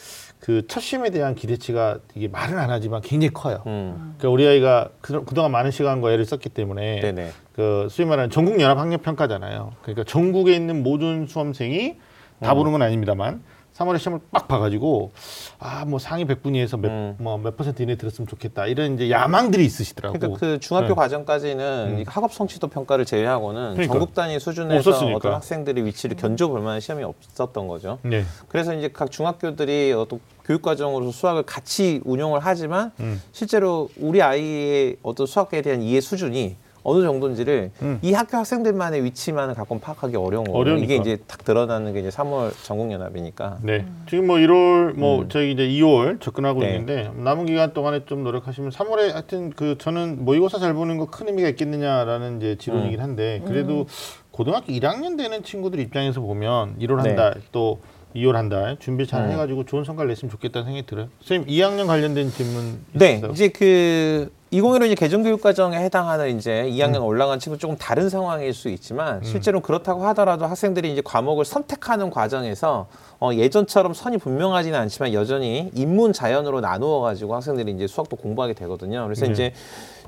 [0.46, 3.64] 그첫 시험에 대한 기대치가 이게 말은 안 하지만 굉장히 커요.
[3.66, 4.14] 음.
[4.20, 7.32] 그러니까 우리 아이가 그, 그동안 많은 시간과 애를 썼기 때문에 네네.
[7.54, 9.74] 그 소위 말하는 전국 연합 학력 평가잖아요.
[9.82, 11.96] 그러니까 전국에 있는 모든 수험생이
[12.42, 12.58] 다 음.
[12.58, 13.42] 보는 건 아닙니다만
[13.76, 15.12] 3월에 시험을 빡 봐가지고
[15.60, 17.16] 아 뭐 상위 100분위에서 음.
[17.20, 20.18] 몇뭐몇 퍼센트 이내 들었으면 좋겠다 이런 이제 야망들이 있으시더라고.
[20.18, 20.94] 그러니까 그 중학교 네.
[20.96, 23.94] 과정까지는 이 학업 성취도 평가를 제외하고는 그러니까.
[23.94, 25.18] 전국 단위 수준에서 없었으니까.
[25.18, 28.00] 어떤 학생들의 위치를 견줘볼 만한 시험이 없었던 거죠.
[28.04, 28.24] 네.
[28.48, 33.22] 그래서 이제 각 중학교들이 어떤 교육 과정으로 수학을 같이 운용을 하지만 음.
[33.32, 36.56] 실제로 우리 아이의 어떤 수학에 대한 이해 수준이
[36.88, 37.98] 어느 정도인지를 음.
[38.04, 40.58] 이 학교 학생들만의 위치만을 갖고 파악하기 어려운 거예요.
[40.60, 40.86] 어려우니까.
[40.86, 43.58] 이게 이제 딱 드러나는 게 이제 3월 전국 연합이니까.
[43.64, 43.86] 네.
[44.08, 45.30] 지금 뭐 1월 뭐 음.
[45.30, 46.68] 저희 이제 2월 접근하고 네.
[46.70, 51.28] 있는데 남은 기간 동안에 좀 노력하시면 3월에 하여튼 그 저는 모의고사 잘 보는 거 큰
[51.28, 53.04] 의미가 있겠느냐라는 이제 지론이긴 음.
[53.04, 53.88] 한데 그래도
[54.32, 57.10] 고등학교 1학년 되는 친구들 입장에서 보면 1월 네.
[57.10, 57.80] 한달또
[58.16, 59.32] 2월 한 달 준비 잘 음.
[59.32, 61.08] 해가지고 좋은 성과를 냈으면 좋겠다는 생각이 들어요.
[61.22, 63.32] 선생님 2학년 관련된 질문 네, 있으세요?
[63.32, 68.70] 이제 그 2015 이제 개정교육 과정에 해당하는 이제 2학년 올라간 친구 조금 다른 상황일 수
[68.70, 72.88] 있지만 실제로 그렇다고 하더라도 학생들이 이제 과목을 선택하는 과정에서
[73.20, 79.04] 어, 예전처럼 선이 분명하지는 않지만 여전히 인문 자연으로 나누어 가지고 학생들이 이제 수학도 공부하게 되거든요.
[79.04, 79.34] 그래서 네.
[79.34, 79.54] 이제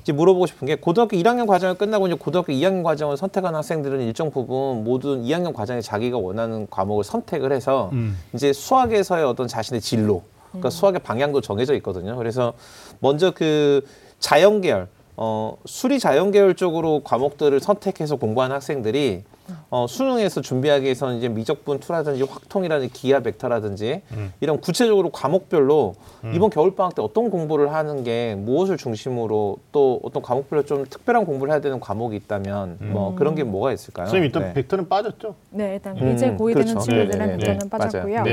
[0.01, 4.31] 이제 물어보고 싶은 게 고등학교 1학년 과정을 끝나고 이제 고등학교 2학년 과정을 선택한 학생들은 일정
[4.31, 8.17] 부분 모든 2학년 과정에 자기가 원하는 과목을 선택을 해서 음.
[8.33, 12.15] 이제 수학에서의 어떤 자신의 진로, 그러니까 수학의 방향도 정해져 있거든요.
[12.15, 12.53] 그래서
[12.99, 13.83] 먼저 그
[14.19, 19.23] 자연계열, 어, 수리 자연계열 쪽으로 과목들을 선택해서 공부하는 학생들이
[19.69, 24.33] 어, 수능에서 준비하기 위해서는 이제 미적분 투라든지 확통이라든지 기하 벡터라든지 음.
[24.41, 25.95] 이런 구체적으로 과목별로
[26.33, 31.53] 이번 겨울방학 때 어떤 공부를 하는 게 무엇을 중심으로 또 어떤 과목별로 좀 특별한 공부를
[31.53, 34.07] 해야 되는 과목이 있다면 뭐 그런 게 뭐가 있을까요?
[34.07, 34.53] 선생님 일단 네.
[34.53, 35.35] 벡터는 빠졌죠?
[35.51, 36.79] 네, 일단 음, 이제 고2 되는 그렇죠.
[36.79, 37.37] 친구들은 네, 네, 네.
[37.37, 38.23] 벡터는 네, 빠졌고요.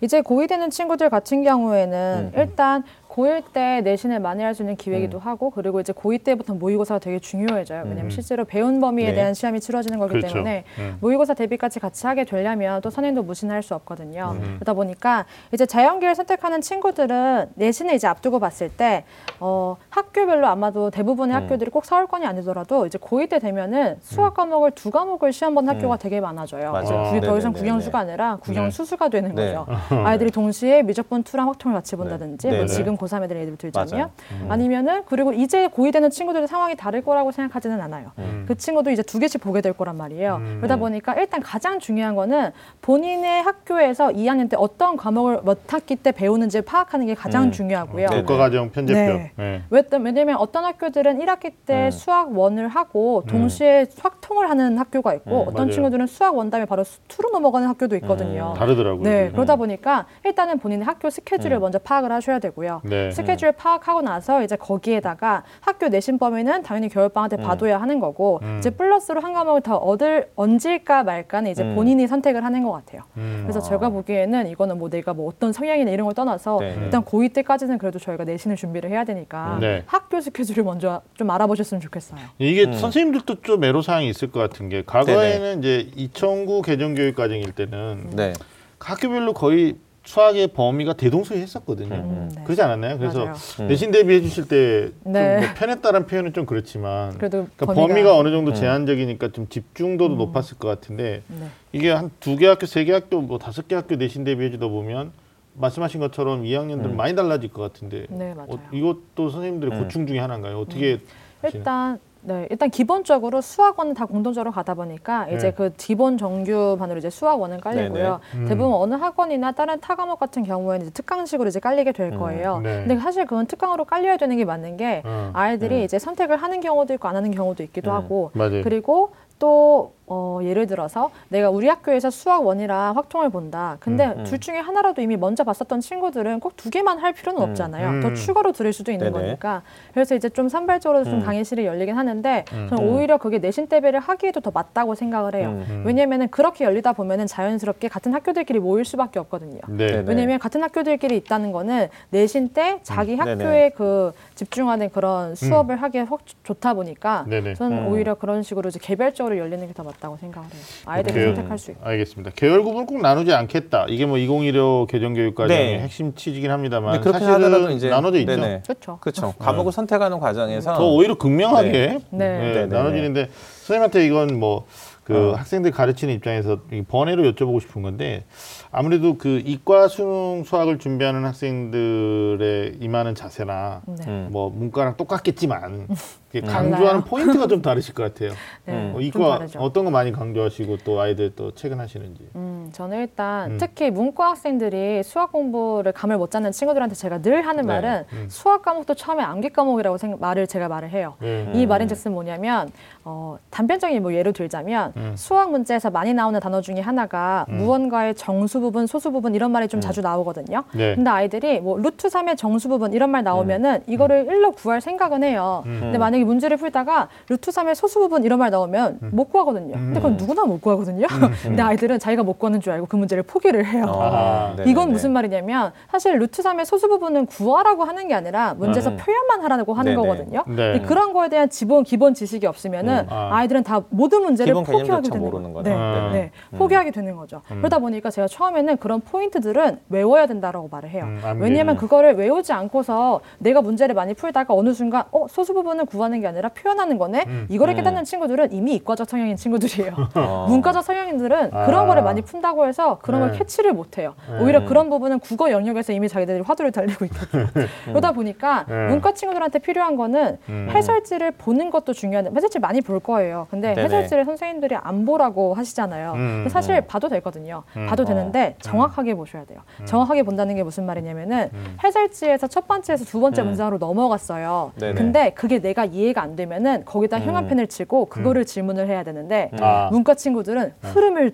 [0.00, 2.38] 이제 고2 되는 친구들 같은 경우에는 음.
[2.38, 2.84] 일단
[3.18, 5.20] 고1 때 내신을 많이 할 수 있는 기회이기도 음.
[5.20, 7.82] 하고 그리고 이제 고2 때부터 모의고사가 되게 중요해져요.
[7.84, 8.10] 왜냐면 음.
[8.10, 9.14] 실제로 배운 범위에 네.
[9.14, 10.28] 대한 시험이 치러지는 거기 그렇죠.
[10.28, 10.96] 때문에 음.
[11.00, 14.36] 모의고사 대비까지 같이 하게 되려면 또 선행도 무신할 수 없거든요.
[14.36, 14.54] 음.
[14.56, 19.04] 그러다 보니까 이제 자연계를 선택하는 친구들은 내신을 이제 앞두고 봤을 때
[19.40, 21.42] 어, 학교별로 아마도 대부분의 음.
[21.42, 25.96] 학교들이 꼭 서울권이 아니더라도 이제 고2 때 되면은 수학 과목을 두 과목을 시험 보는 학교가
[25.96, 25.98] 음.
[25.98, 26.72] 되게 많아져요.
[26.72, 27.04] 맞아요.
[27.10, 27.58] 그게 더 이상 네네네네.
[27.58, 29.54] 국영수가 아니라 국영수수가 되는 네.
[29.54, 29.66] 거죠.
[30.06, 32.56] 아이들이 동시에 미적분 투랑 확통을 같이 본다든지 네.
[32.56, 32.66] 뭐 네.
[32.66, 34.10] 지금 고3 애들 예를 들자면 맞아요.
[34.48, 38.12] 아니면은 그리고 이제 고2 되는 친구들의 상황이 다를 거라고 생각하지는 않아요.
[38.18, 38.44] 음.
[38.46, 40.36] 그 친구도 이제 두 개씩 보게 될 거란 말이에요.
[40.36, 40.56] 음.
[40.58, 42.50] 그러다 보니까 일단 가장 중요한 거는
[42.82, 47.52] 본인의 학교에서 2학년 때 어떤 과목을 몇 학기 때 배우는지 파악하는 게 가장 음.
[47.52, 48.06] 중요하고요.
[48.08, 48.22] 네.
[48.22, 48.98] 교과과정 편제표.
[48.98, 49.32] 네.
[49.36, 49.62] 네.
[49.70, 51.90] 왜- 왜냐면 어떤 학교들은 1학기 때 음.
[51.90, 55.70] 수학 원을 하고 동시에 확통을 하는 학교가 있고 음, 어떤 맞아요.
[55.72, 58.52] 친구들은 수학 원 다음에 바로 투로 넘어가는 학교도 있거든요.
[58.54, 58.58] 음.
[58.58, 59.02] 다르더라고요.
[59.02, 59.30] 네.
[59.32, 61.60] 그러다 보니까 일단은 본인의 학교 스케줄을 음.
[61.60, 62.80] 먼저 파악을 하셔야 되고요.
[62.84, 62.97] 네.
[63.12, 67.42] 스케줄 파악하고 나서 이제 거기에다가 학교 내신 범위는 당연히 겨울방학 때 음.
[67.42, 68.56] 봐둬야 하는 거고 음.
[68.58, 71.74] 이제 플러스로 한 과목을 더 얻을 얹을까 말까는 이제 음.
[71.74, 73.02] 본인이 선택을 하는 것 같아요.
[73.16, 73.40] 음.
[73.42, 73.62] 그래서 아.
[73.62, 76.76] 제가 보기에는 이거는 뭐 내가 뭐 어떤 성향이나 이런 걸 떠나서 네.
[76.82, 79.82] 일단 고2 때까지는 그래도 저희가 내신을 준비를 해야 되니까 네.
[79.86, 82.20] 학교 스케줄을 먼저 좀 알아보셨으면 좋겠어요.
[82.38, 82.72] 이게 음.
[82.72, 88.32] 선생님들도 좀 애로사항이 있을 것 같은 게 과거에는 이제 2009 개정교육과정일 때는 네.
[88.78, 89.76] 학교별로 거의
[90.12, 91.94] 수학의 범위가 대동소이 했었거든요.
[91.96, 92.42] 음, 네.
[92.44, 92.96] 그러지 않았나요?
[92.96, 93.36] 그래서 맞아요.
[93.60, 93.68] 음.
[93.68, 95.38] 내신 대비해 주실 때좀 네.
[95.40, 98.54] 뭐 편했다는 표현은 좀 그렇지만 그래도 그러니까 범위가- 범위가, 어느 정도 음.
[98.54, 100.18] 제한적이니까 좀 집중도도 음.
[100.18, 101.46] 높았을 것 같은데 네.
[101.72, 104.68] 이게 한 두 개 학교, 세 개 학교, 뭐 다섯 개 학교 내신 대비해 주다
[104.68, 105.12] 보면
[105.54, 106.96] 말씀하신 것처럼 2학년들 음.
[106.96, 108.48] 많이 달라질 것 같은데 네, 맞아요.
[108.52, 109.82] 어, 이것도 선생님들의 음.
[109.82, 110.58] 고충 중에 하나인가요?
[110.58, 111.00] 어떻게?
[111.44, 115.50] 일단 네, 일단 기본적으로 수학원은 다 공통적으로 가다 보니까 이제 네.
[115.54, 118.20] 그 기본 정규반으로 이제 수학원은 깔리고요.
[118.32, 118.42] 네네.
[118.42, 118.46] 음.
[118.46, 122.18] 대부분 어느 학원이나 다른 타 과목 같은 경우에는 이제 특강식으로 이제 깔리게 될 음.
[122.18, 122.60] 거예요.
[122.60, 122.80] 네.
[122.80, 125.84] 근데 사실 그건 특강으로 깔려야 되는 게 맞는 게 어, 아이들이 음.
[125.84, 127.96] 이제 선택을 하는 경우도 있고 안 하는 경우도 있기도 음.
[127.96, 128.62] 하고 맞아요.
[128.62, 133.76] 그리고 또 어, 예를 들어서 내가 우리 학교에서 수학 원이랑 확통을 본다.
[133.80, 134.24] 근데 음, 음.
[134.24, 137.48] 둘 중에 하나라도 이미 먼저 봤었던 친구들은 꼭 두 개만 할 필요는 음.
[137.50, 137.88] 없잖아요.
[137.88, 138.00] 음.
[138.00, 139.26] 더 추가로 들을 수도 있는 네네.
[139.26, 139.62] 거니까.
[139.94, 141.20] 그래서 이제 좀 산발적으로 좀 음.
[141.24, 142.66] 강의실이 열리긴 하는데 음.
[142.68, 142.88] 저는 음.
[142.96, 145.50] 오히려 그게 내신 대비를 하기에도 더 맞다고 생각을 해요.
[145.50, 145.66] 음.
[145.70, 145.82] 음.
[145.86, 149.60] 왜냐면은 그렇게 열리다 보면은 자연스럽게 같은 학교들끼리 모일 수밖에 없거든요.
[149.68, 149.86] 네.
[149.86, 150.04] 네네.
[150.08, 153.70] 왜냐면 같은 학교들끼리 있다는 거는 내신 때 자기 음, 학교에.
[153.76, 157.54] 그 집중하는 그런 수업을 하기에 확 좋다 보니까 네네.
[157.54, 157.88] 저는 음.
[157.88, 160.62] 오히려 그런 식으로 이제 개별적으로 열리는 게 더 맞다 고 생각을 해요.
[160.86, 161.34] 아이들이 그래요?
[161.34, 161.84] 선택할 수 있고.
[161.84, 162.30] 알겠습니다.
[162.36, 163.86] 계열 구분 꼭 나누지 않겠다.
[163.88, 165.80] 이게 뭐 2015 개정교육과정의 네.
[165.80, 168.36] 핵심 취지긴 합니다만 그렇게 사실은 하더라도 이제 나눠져 있죠.
[168.36, 168.62] 네네.
[168.64, 168.98] 그렇죠.
[169.00, 169.34] 그렇죠.
[169.38, 171.98] 과목을 선택하는 과정에서 더 오히려 극명하게 네.
[172.10, 173.28] 네, 네, 네, 나눠지는데
[173.64, 175.34] 선생님한테 이건 뭐그 어.
[175.34, 178.24] 학생들 가르치는 입장에서 이 번외로 여쭤보고 싶은 건데
[178.70, 184.04] 아무래도 그 이과 수능 수학을 준비하는 학생들의 임하는 자세나 네.
[184.06, 184.28] 음.
[184.30, 185.88] 뭐 문과랑 똑같겠지만.
[186.32, 188.32] 강조하는 포인트가 좀 다르실 것 같아요.
[188.66, 188.92] 네, 음.
[188.92, 189.46] 뭐좀 이과.
[189.58, 192.28] 어떤 거 많이 강조하시고 또 아이들 또 체근하시는지.
[192.36, 193.58] 음, 저는 일단 음.
[193.58, 197.72] 특히 문과 학생들이 수학 공부를 감을 못 잡는 친구들한테 제가 늘 하는 네.
[197.72, 198.26] 말은 음.
[198.28, 201.14] 수학 과목도 처음에 암기 과목이라고 생각, 말을 제가 말을 해요.
[201.20, 201.50] 네.
[201.54, 201.68] 이 음.
[201.68, 202.70] 말인즉슨 뭐냐면
[203.04, 205.14] 어, 단편적인 뭐 예를 들자면 음.
[205.16, 207.56] 수학 문제에서 많이 나오는 단어 중에 하나가 음.
[207.58, 210.64] 무언가의 정수 부분, 소수 부분 이런 말이 좀 자주 나오거든요.
[210.72, 210.94] 네.
[210.94, 215.62] 근데 아이들이 뭐 루트 3의 정수 부분 이런 말 나오면은 이거를 일로 구할 생각은 해요.
[215.66, 215.78] 음.
[215.80, 219.74] 근데 만약 에 문제를 풀다가 루트 3의 소수 부분 이런 말 나오면 못 구하거든요.
[219.74, 221.06] 근데 그건 누구나 못 구하거든요.
[221.42, 223.84] 근데 아이들은 자기가 못 구하는 줄 알고 그 문제를 포기를 해요.
[223.86, 224.70] 아, 네네네.
[224.70, 228.96] 이건 무슨 말이냐면 사실 루트 3의 소수 부분은 구하라고 하는 게 아니라 문제에서 음.
[228.96, 230.02] 표현만 하라고 하는 네네.
[230.02, 230.44] 거거든요.
[230.46, 230.72] 네.
[230.72, 233.12] 근데 그런 거에 대한 기본 기본 지식이 없으면은 음.
[233.12, 233.30] 아.
[233.36, 235.70] 아이들은 다 모든 문제를 포기하게 되는 거죠.
[235.70, 236.10] 네, 음.
[236.12, 236.30] 네.
[236.56, 237.42] 포기하게 되는 거죠.
[237.48, 241.04] 그러다 보니까 제가 처음에는 그런 포인트들은 외워야 된다라고 말을 해요.
[241.04, 241.42] 음, 암기.
[241.42, 246.20] 왜냐하면 그거를 외우지 않고서 내가 문제를 많이 풀다가 어느 순간 어 소수 부분을 구하 는
[246.20, 247.24] 게 아니라 표현하는 거네.
[247.48, 249.92] 이거를 깨닫는 친구들은 이미 이과적 성향인 친구들이에요.
[250.14, 250.46] 어.
[250.50, 251.66] 문과적 성향인들은 아.
[251.66, 253.38] 그런 거를 많이 푼다고 해서 그런 걸 네.
[253.38, 254.14] 캐치를 못해요.
[254.30, 254.42] 네.
[254.42, 257.46] 오히려 그런 부분은 국어 영역에서 이미 자기들이 화두를 달리고 있거든요.
[257.86, 258.88] 그러다 보니까 네.
[258.88, 260.68] 문과 친구들한테 필요한 거는 음.
[260.70, 263.46] 해설지를 보는 것도 중요한데 해설지 많이 볼 거예요.
[263.50, 263.84] 근데 네네.
[263.84, 266.12] 해설지를 선생님들이 안 보라고 하시잖아요.
[266.14, 267.62] 음, 사실 봐도 되거든요.
[267.76, 267.86] 음.
[267.86, 268.06] 봐도 어.
[268.06, 269.60] 되는데 정확하게 보셔야 돼요.
[269.84, 271.76] 정확하게 본다는 게 무슨 말이냐면은 음.
[271.84, 273.46] 해설지에서 첫 번째에서 두 번째 음.
[273.48, 274.72] 문장으로 넘어갔어요.
[274.76, 274.94] 네네.
[274.94, 277.22] 근데 그게 내가 이 해가 안 되면은 거기다 음.
[277.22, 279.88] 형광펜을 치고 그거를 질문을 해야 되는데 아.
[279.90, 281.32] 문과 친구들은 흐름을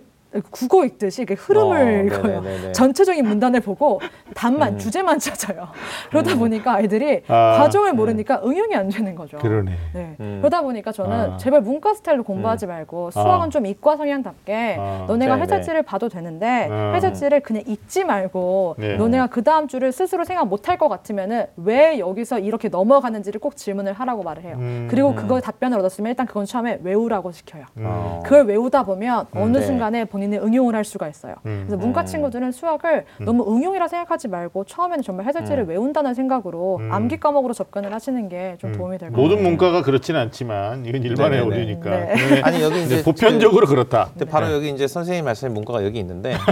[0.50, 2.40] 국어 읽듯이 이렇게 흐름을 어, 읽어요.
[2.42, 2.72] 네네네네.
[2.72, 4.00] 전체적인 문단을 보고
[4.34, 4.78] 답만 음.
[4.78, 5.68] 주제만 찾아요.
[6.10, 7.96] 그러다 보니까 아이들이 아, 과정을 네.
[7.96, 9.38] 모르니까 응용이 안 되는 거죠.
[9.38, 9.72] 그러네.
[9.94, 10.16] 네.
[10.20, 10.38] 음.
[10.40, 11.36] 그러다 보니까 저는 아.
[11.36, 13.48] 제발 문과 스타일로 공부하지 말고 수학은 아.
[13.48, 15.04] 좀 이과 성향답게 아.
[15.08, 15.42] 너네가 네네.
[15.44, 16.92] 해설지를 봐도 되는데 아.
[16.94, 18.96] 해설지를 그냥 읽지 말고 네.
[18.96, 23.54] 너네가 그 다음 주를 스스로 생각 못 할 것 같으면은 왜 여기서 이렇게 넘어가는지를 꼭
[23.56, 24.56] 질문을 하라고 말을 해요.
[24.58, 24.88] 음.
[24.90, 27.64] 그리고 그거에 답변을 얻었으면 일단 그건 처음에 외우라고 시켜요.
[27.76, 27.84] 음.
[27.86, 28.20] 어.
[28.24, 29.62] 그걸 외우다 보면 어느 네.
[29.64, 31.34] 순간에 본인 이 응용을 할 수가 있어요.
[31.46, 31.64] 음.
[31.66, 32.06] 그래서 문과 음.
[32.06, 35.68] 친구들은 수학을 너무 응용이라 생각하지 말고 처음에는 정말 해설지를 음.
[35.68, 36.92] 외운다는 생각으로 음.
[36.92, 38.76] 암기 과목으로 접근을 하시는 게좀 음.
[38.76, 39.28] 도움이 될 것 같아요.
[39.28, 41.46] 모든 문과가 그렇지는 않지만 이건 일반의 네네네.
[41.46, 41.90] 오류니까.
[41.90, 42.14] 네.
[42.16, 44.10] 그러면 아니 여기 이제 보편적으로 그 렇다.
[44.10, 44.54] 근데 바로 네.
[44.54, 46.34] 여기 이제 선생님 말씀에 문과가 여기 있는데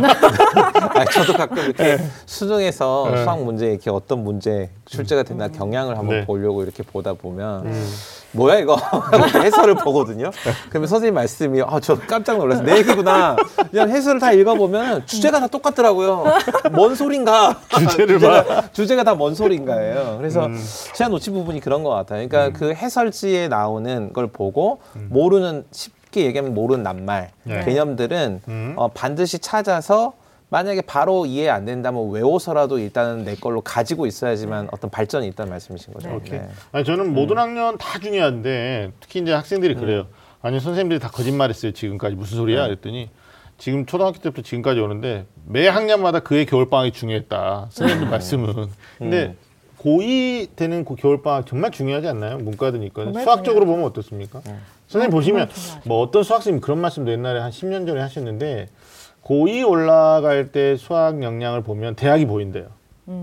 [0.94, 3.22] 아니, 저도 가끔 이렇게 수능에서 네.
[3.24, 6.24] 수학 문제 이렇게 어떤 문제 출제가 되나 경향을 한번 네.
[6.26, 7.87] 보려고 이렇게 보다 보면 음.
[8.32, 8.76] 뭐야 이거
[9.42, 10.30] 해설을 보거든요.
[10.70, 12.64] 그러면 선생님 말씀이 아저 깜짝 놀랐어요.
[12.64, 13.36] 내 얘기구나.
[13.70, 16.24] 그냥 해설을 다 읽어보면 주제가 다 똑같더라고요.
[16.72, 17.60] 뭔 소린가?
[17.78, 20.16] 주제를 주제가, 주제가 다 뭔 소린가예요.
[20.18, 20.58] 그래서 음.
[20.94, 22.26] 제가 놓친 부분이 그런 것 같아요.
[22.26, 27.50] 그러니까 그 해설지에 나오는 걸 보고 모르는 쉽게 얘기하면 모르는 낱말 음.
[27.50, 27.64] 네.
[27.64, 28.72] 개념들은 음.
[28.76, 30.14] 어, 반드시 찾아서
[30.52, 35.94] 만약에 바로 이해 안 된다면 외워서라도 일단은 내 걸로 가지고 있어야지만 어떤 발전이 있다는 말씀이신
[35.94, 36.10] 거죠.
[36.10, 36.14] 네.
[36.14, 36.38] 오케이.
[36.40, 36.48] 네.
[36.72, 40.08] 아니 저는 모든 학년 다 중요한데 특히 이제 학생들이 그래요.
[40.42, 42.66] 아니 선생님들이 다 거짓말했어요 지금까지 무슨 소리야?
[42.66, 43.08] 그랬더니
[43.56, 47.68] 지금 초등학교 때부터 지금까지 오는데 매 학년마다 그의 겨울 방학이 중요했다.
[47.70, 48.66] 선생님 말씀은.
[48.98, 49.34] 근데
[49.78, 52.36] 고2 되는 그 겨울 방학 정말 중요하지 않나요?
[52.36, 53.14] 문과든 있거든.
[53.14, 54.42] 정말 수학적으로 보면 어떻습니까?
[54.86, 55.88] 선생님 보시면 정말 중요하죠.
[55.88, 58.68] 뭐 어떤 수학생님 그런 말씀도 옛날에 한 10년 전에 하셨는데
[59.24, 62.66] 고2 올라갈 때 수학 역량을 보면 대학이 보인대요.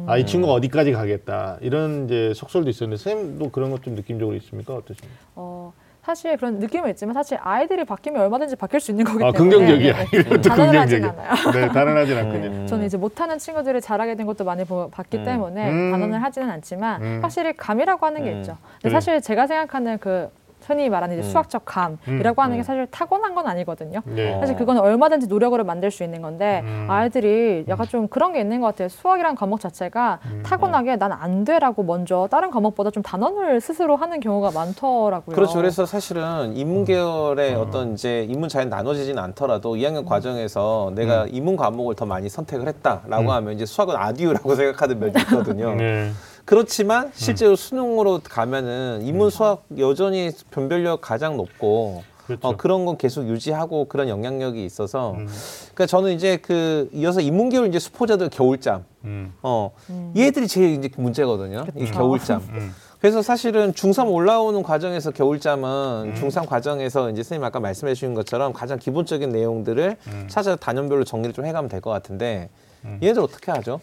[0.07, 1.57] 아, 이 친구가 어디까지 가겠다.
[1.61, 4.75] 이런 이제 속설도 있었는데 선생님도 그런 것 좀 느낌적으로 있습니까?
[4.75, 5.15] 어떠십니까?
[5.35, 9.55] 어, 사실 그런 느낌은 있지만 사실 아이들이 바뀌면 얼마든지 바뀔 수 있는 거기 아, 때문에
[9.57, 9.93] 긍정적이야.
[9.97, 11.09] 네, 이것도 긍정적이야.
[11.09, 11.31] 않아요.
[11.53, 12.45] 네, 단언하진 않군요.
[12.47, 12.67] 음.
[12.67, 15.23] 저는 이제 못하는 친구들이 잘하게 된 것도 많이 보- 봤기 음.
[15.25, 15.91] 때문에 음.
[15.91, 17.19] 단언을 하지는 않지만 음.
[17.23, 18.37] 확실히 감이라고 하는 게 음.
[18.39, 18.57] 있죠.
[18.73, 18.91] 근데 그래.
[18.91, 20.29] 사실 제가 생각하는 그
[20.69, 21.31] 흔히 말하는 이제 음.
[21.31, 22.57] 수학적 감이라고 하는 음.
[22.59, 24.01] 게 사실 타고난 건 아니거든요.
[24.05, 24.33] 네.
[24.33, 24.39] 어.
[24.39, 26.87] 사실 그건 얼마든지 노력으로 만들 수 있는 건데 음.
[26.89, 28.87] 아이들이 약간 좀 그런 게 있는 것 같아요.
[28.89, 30.43] 수학이란 과목 자체가 음.
[30.45, 35.35] 타고나게 난 안 돼라고 먼저 다른 과목보다 좀 단언을 스스로 하는 경우가 많더라고요.
[35.35, 35.55] 그렇죠.
[35.57, 41.95] 그래서 사실은 인문 계열의 어떤 이제 인문 자연 나눠지진 않더라도 2학년 과정에서 내가 인문 과목을
[41.95, 43.29] 더 많이 선택을 했다라고 음.
[43.29, 45.75] 하면 이제 수학은 아디오라고 생각하는 면이 있거든요.
[45.75, 46.11] 네.
[46.49, 52.47] 그렇지만 실제로 수능으로 가면은 인문 수학 여전히 변별력 가장 높고 그렇죠.
[52.47, 55.27] 어, 그런 건 계속 유지하고 그런 영향력이 있어서 음.
[55.75, 59.31] 그러니까 저는 이제 그 이어서 인문 계열 이제 수포자들 겨울잠 음.
[59.43, 59.69] 어
[60.17, 61.65] 얘들이 제일 이제 문제거든요.
[61.75, 61.93] 이 그쵸.
[61.93, 62.41] 겨울잠.
[62.49, 62.73] 음.
[62.99, 68.79] 그래서 사실은 중3 올라오는 과정에서 겨울잠은 중3 과정에서 이제 선생님 아까 말씀해 주신 것처럼 가장
[68.79, 70.25] 기본적인 내용들을 음.
[70.27, 72.49] 찾아 단연별로 정리를 좀 해가면 될 것 같은데
[72.85, 72.99] 음.
[73.03, 73.79] 얘들 어떻게 하죠?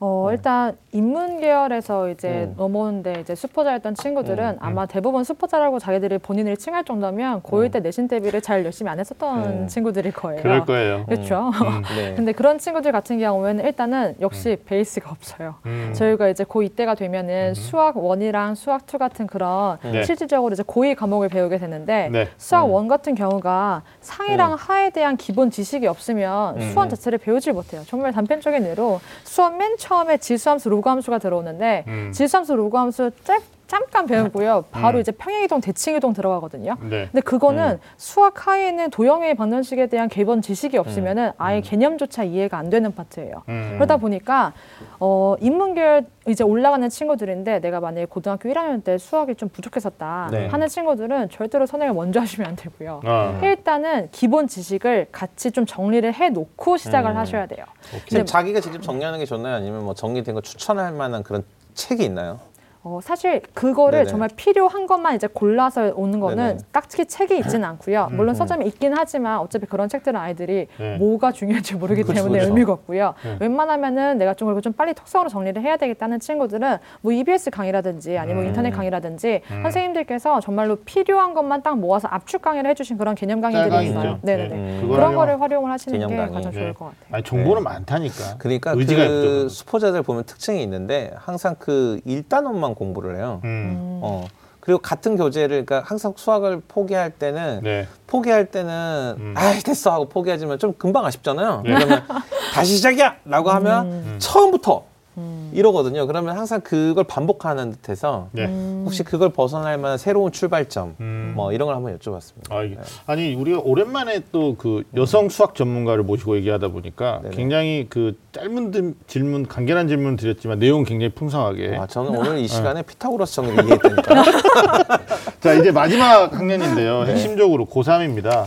[0.00, 2.54] 어, 일단 인문 계열에서 이제 음.
[2.56, 8.06] 넘어오는데 이제 수포자였던 친구들은 음, 아마 대부분 수포자라고 자기들이 본인을 칭할 정도면 고1 때 내신
[8.06, 9.66] 대비를 잘 열심히 안 했었던 음.
[9.66, 10.40] 친구들일 거예요.
[10.40, 11.04] 그럴 거예요.
[11.06, 11.50] 그렇죠.
[11.66, 11.82] 음.
[11.96, 12.14] 네.
[12.14, 15.56] 근데 그런 친구들 같은 경우에는 일단은 역시 베이스가 없어요.
[15.66, 15.92] 음.
[15.96, 20.04] 저희가 이제 고2 때가 되면은 수학 1이랑 수학 2 같은 그런 네.
[20.04, 22.28] 실질적으로 이제 고2 과목을 배우게 되는데 네.
[22.36, 22.84] 수학 음.
[22.84, 24.56] 1 같은 경우가 상이랑 음.
[24.56, 26.70] 하에 대한 기본 지식이 없으면 음.
[26.70, 27.82] 수원 자체를 배우질 못해요.
[27.88, 32.12] 정말 단편적인 예로 수원 맨 처음 에 지수함수 로그함수가 들어오는데 음.
[32.12, 34.64] 지수함수 로그함수 짝 잠깐 배우고요.
[34.70, 35.00] 바로 음.
[35.02, 36.76] 이제 평행이동, 대칭이동 들어가거든요.
[36.80, 37.08] 네.
[37.12, 42.94] 근데 그거는 수학 하에는 도형의 방정식에 대한 기본 지식이 없으면은 아예 개념조차 이해가 안 되는
[42.94, 43.42] 파트예요.
[43.50, 43.72] 음.
[43.74, 44.54] 그러다 보니까
[44.98, 50.46] 어 인문계열 이제 올라가는 친구들인데 내가 만약에 고등학교 1학년 때 수학이 좀 부족했었다 네.
[50.46, 53.02] 하는 친구들은 절대로 선행을 먼저 하시면 안 되고요.
[53.04, 57.16] 아, 일단은 기본 지식을 같이 좀 정리를 해 놓고 시작을 음.
[57.18, 57.66] 하셔야 돼요.
[58.08, 59.56] 지금 자기가 직접 정리하는 게 좋나요?
[59.56, 62.40] 아니면 뭐 정리된 거 추천할 만한 그런 책이 있나요?
[62.88, 64.10] 어, 사실 그거를 네네.
[64.10, 66.58] 정말 필요한 것만 이제 골라서 오는 거는 네네.
[66.72, 68.08] 딱히 책이 있지는 않고요.
[68.12, 68.34] 물론 음.
[68.34, 70.96] 서점에 있긴 하지만 어차피 그런 책들은 아이들이 네.
[70.96, 72.48] 뭐가 중요할지 모르기 그쵸, 때문에 그쵸.
[72.50, 73.14] 의미가 없고요.
[73.22, 73.36] 네.
[73.40, 78.44] 웬만하면은 내가 좀 그리고 좀 빨리 특성으로 정리를 해야 되겠다는 친구들은 뭐 EBS 강의라든지 아니면
[78.44, 78.48] 음.
[78.48, 79.62] 인터넷 강의라든지 음.
[79.64, 84.18] 선생님들께서 정말로 필요한 것만 딱 모아서 압축 강의를 해주신 그런 개념 강의들이 있어요.
[84.22, 84.54] 네네네.
[84.54, 84.78] 음.
[84.80, 86.32] 그걸 그런 거를 활용을 하시는 게 강의.
[86.32, 86.72] 가장 좋을 네.
[86.72, 87.00] 것 같아요.
[87.10, 87.68] 아니 정보는 네.
[87.68, 88.36] 많다니까.
[88.38, 89.48] 그러니까 의지가 그 부족하고.
[89.48, 93.40] 수포자들 보면 특징이 있는데 항상 그 1단원만 공부를 해요.
[93.44, 94.00] 음.
[94.02, 94.26] 어.
[94.60, 97.88] 그리고 같은 교재를 그러니까 항상 수학을 포기할 때는 네.
[98.06, 99.34] 포기할 때는 음.
[99.36, 101.62] 아이 됐어 하고 포기하지만 좀 금방 아쉽잖아요.
[101.64, 101.74] 네.
[101.74, 102.04] 그러면
[102.52, 104.16] 다시 시작이야라고 하면 음.
[104.18, 104.84] 처음부터
[105.18, 105.50] 음.
[105.54, 106.06] 이러거든요.
[106.06, 108.44] 그러면 항상 그걸 반복하는 듯해서 네.
[108.46, 108.82] 음.
[108.84, 111.32] 혹시 그걸 벗어날 만한 새로운 출발점 음.
[111.34, 112.50] 뭐 이런 걸 한번 여쭤봤습니다.
[112.52, 117.36] 아, 이게- 아니 우리가 오랜만에 또 그 여성 수학 전문가를 모시고 얘기하다 보니까 네네.
[117.36, 122.36] 굉장히 그 짧은 들- 질문 간결한 질문 드렸지만 내용 은 굉장히 풍성하게 아, 저는 오늘
[122.36, 122.40] 네.
[122.42, 124.22] 이 시간에 피타고라스 정리를 이해했다니까요.
[125.40, 127.12] 자 이제 마지막 학년인데요 네.
[127.12, 128.46] 핵심적으로 고3입니다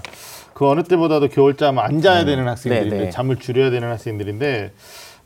[0.54, 3.10] 그 어느 때보다도 겨울잠 안 자야 되는 학생들인데 네, 네.
[3.10, 4.72] 잠을 줄여야 되는 학생들인데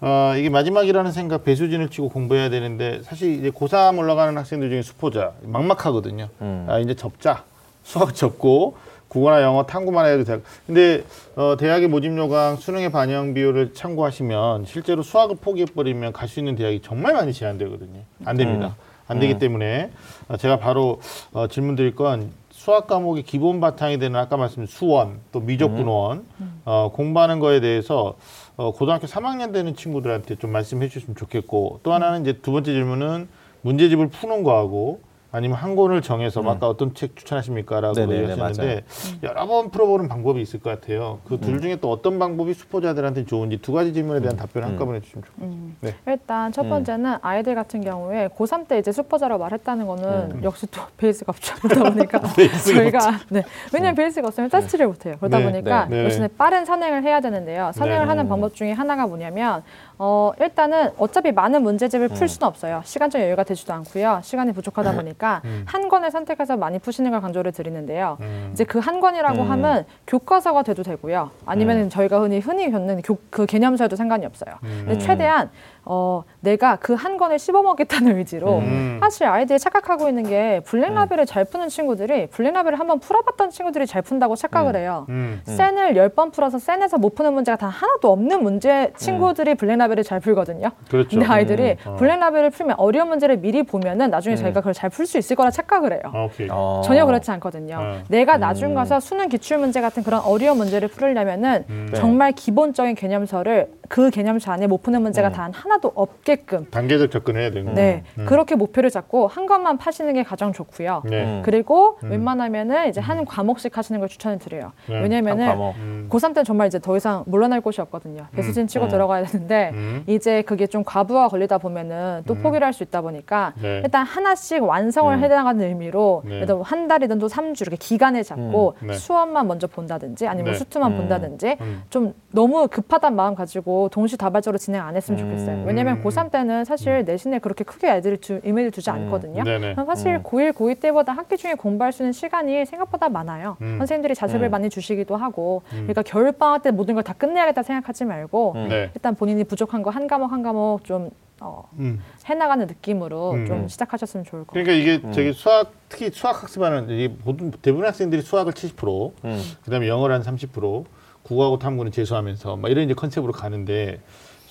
[0.01, 5.31] 어, 이게 마지막이라는 생각 배수진을 치고 공부해야 되는데 사실 이제 고3 올라가는 학생들 중에 수포자
[5.43, 6.65] 막막하거든요 음.
[6.69, 7.43] 아 이제 접자
[7.83, 8.75] 수학 접고
[9.07, 10.41] 국어나 영어 탐구만 해도 돼.
[10.67, 11.03] 근데
[11.37, 16.55] 어, 대학의 모집 요강 수능의 반영 비율을 참고하시면 실제로 수학을 포기해 버리면 갈 수 있는
[16.55, 18.01] 대학이 정말 많이 제한되거든요.
[18.25, 18.75] 안 됩니다.
[19.07, 19.39] 안 되기 음.
[19.39, 19.91] 때문에
[20.27, 20.99] 어, 제가 바로
[21.31, 26.25] 어, 질문 드릴 건 수학 과목의 기본 바탕이 되는 아까 말씀드린 수원 또 미적분원
[26.65, 28.15] 어, 공부하는 거에 대해서
[28.57, 33.27] 어, 고등학교 3학년 되는 친구들한테 좀 말씀해 주시면 좋겠고 또 하나는 이제 두 번째 질문은
[33.61, 35.01] 문제집을 푸는 거하고
[35.35, 36.47] 아니면 한 권을 정해서 음.
[36.47, 38.83] 아까 어떤 책 추천하십니까라고 네네네, 얘기하셨는데
[39.23, 41.19] 여러 번 풀어보는 방법이 있을 것 같아요.
[41.27, 41.41] 그 음.
[41.41, 45.55] 둘 중에 또 어떤 방법이 수포자들한테 좋은지 두 가지 질문에 대한 답변을 한꺼번에 주시면 좋겠습니다.
[45.55, 45.75] 음.
[45.81, 45.95] 네.
[46.07, 46.69] 일단 첫 음.
[46.69, 50.43] 번째는 아이들 같은 경우에 고3 때 이제 수포자라고 말했다는 거는 음.
[50.43, 52.21] 역시 또 베이스가 없다 보니까
[52.65, 55.15] 저희가 네 왜냐면 베이스가 없으면 짜치를 못해요.
[55.19, 56.03] 그러다 네, 보니까 네, 네.
[56.05, 57.71] 역시 빠른 선행을 해야 되는데요.
[57.73, 58.07] 선행을 네.
[58.07, 59.63] 하는 방법 중에 하나가 뭐냐면
[59.97, 62.81] 어 일단은 어차피 많은 문제집을 풀 수는 없어요.
[62.85, 64.21] 시간적 여유가 되지도 않고요.
[64.23, 65.63] 시간이 부족하다 보니까 음.
[65.67, 68.17] 한 권을 선택해서 많이 푸시는 걸 강조를 드리는데요.
[68.21, 68.49] 음.
[68.53, 69.51] 이제 그 한 권이라고 음.
[69.51, 71.31] 하면 교과서가 돼도 되고요.
[71.45, 74.55] 아니면 저희가 흔히 흔히 겪는 교, 그 개념서에도 상관이 없어요.
[74.61, 74.99] 근데 음.
[74.99, 75.49] 최대한
[75.85, 78.97] 어, 내가 그 한 권을 씹어먹겠다는 의지로 음.
[79.01, 84.35] 사실 아이들이 착각하고 있는 게 블랙라벨을 잘 푸는 친구들이 블랙라벨을 한번 풀어봤던 친구들이 잘 푼다고
[84.35, 85.05] 착각을 해요.
[85.09, 85.41] 음.
[85.45, 90.19] 센을 열 번 풀어서 센에서 못 푸는 문제가 단 하나도 없는 문제 친구들이 블랙라벨을 잘
[90.21, 90.69] 풀거든요.
[90.89, 91.09] 그렇죠.
[91.09, 91.95] 근데 아이들이 음, 어.
[91.97, 95.91] 블랙라벨을 풀면 어려운 문제를 미리 보면은 나중에 자기가 그걸 잘 풀 수 있을 거라 착각을
[95.91, 96.01] 해요.
[96.05, 96.47] 아, 오케이.
[96.49, 96.81] 어.
[96.85, 97.77] 전혀 그렇지 않거든요.
[97.77, 98.03] 어.
[98.07, 98.75] 내가 나중 음.
[98.75, 101.87] 가서 수능 기출 문제 같은 그런 어려운 문제를 풀으려면은 음.
[101.91, 101.97] 네.
[101.99, 105.33] 정말 기본적인 개념서를 그 개념서 안에 못 푸는 문제가 음.
[105.33, 107.73] 단 하나 도 없게끔 단계적 접근해야 되는 거.
[107.73, 108.25] 네 음.
[108.25, 111.01] 그렇게 목표를 잡고 한 것만 파시는 게 가장 좋고요.
[111.05, 111.23] 네.
[111.25, 111.41] 음.
[111.43, 112.11] 그리고 음.
[112.11, 114.71] 웬만하면은 이제 한 과목씩 하시는 걸 추천을 드려요.
[114.87, 114.93] 네.
[114.95, 115.75] 한 왜냐면은 과목.
[115.77, 116.07] 음.
[116.11, 118.27] 고3 때는 정말 이제 더 이상 물러날 곳이 없거든요.
[118.33, 118.89] 배수진 치고 음.
[118.89, 120.03] 들어가야 되는데 음.
[120.07, 122.43] 이제 그게 좀 과부하 걸리다 보면은 또 음.
[122.43, 123.81] 포기를 할 수 있다 보니까 네.
[123.83, 125.23] 일단 하나씩 완성을 음.
[125.23, 126.35] 해나가는 의미로 네.
[126.35, 128.87] 예를 들어 한 달이든 또 3주 이렇게 기간을 잡고 음.
[128.87, 128.93] 네.
[128.93, 130.59] 수업만 먼저 본다든지 아니면 네.
[130.59, 130.97] 수투만 음.
[130.97, 131.83] 본다든지 음.
[131.89, 135.64] 좀 너무 급하단 마음 가지고 동시다발적으로 진행 안 했으면 좋겠어요.
[135.65, 135.67] 음.
[135.67, 138.95] 왜냐면 고3 때는 사실 내신에 그렇게 크게 애들이 두, 의미를 두지 음.
[138.95, 139.43] 않거든요.
[139.43, 139.73] 네네.
[139.73, 140.23] 그럼 사실 음.
[140.23, 143.57] 고1, 고2 때보다 학기 중에 공부할 수 있는 시간이 생각보다 많아요.
[143.61, 143.77] 음.
[143.79, 144.51] 선생님들이 자습을 음.
[144.51, 145.87] 많이 주시기도 하고 음.
[145.87, 148.69] 그러니까 겨울방학 때 모든 걸 다 끝내야겠다 생각하지 말고 음.
[148.69, 148.89] 네.
[148.95, 151.09] 일단 본인이 부족한 거 한 과목 한 과목 좀
[151.41, 152.01] 어, 음.
[152.25, 153.45] 해나가는 느낌으로 음.
[153.45, 154.63] 좀 시작하셨으면 좋을 것 같아요.
[154.63, 155.11] 그러니까 이게 음.
[155.11, 159.41] 저기 수학 특히 수학 학습하는 이 모든 대부분 학생들이 수학을 70% 음.
[159.65, 160.85] 그다음에 영어를 한 30%
[161.23, 163.99] 국어하고 탐구는 재수하면서 막 이런 이제 컨셉으로 가는데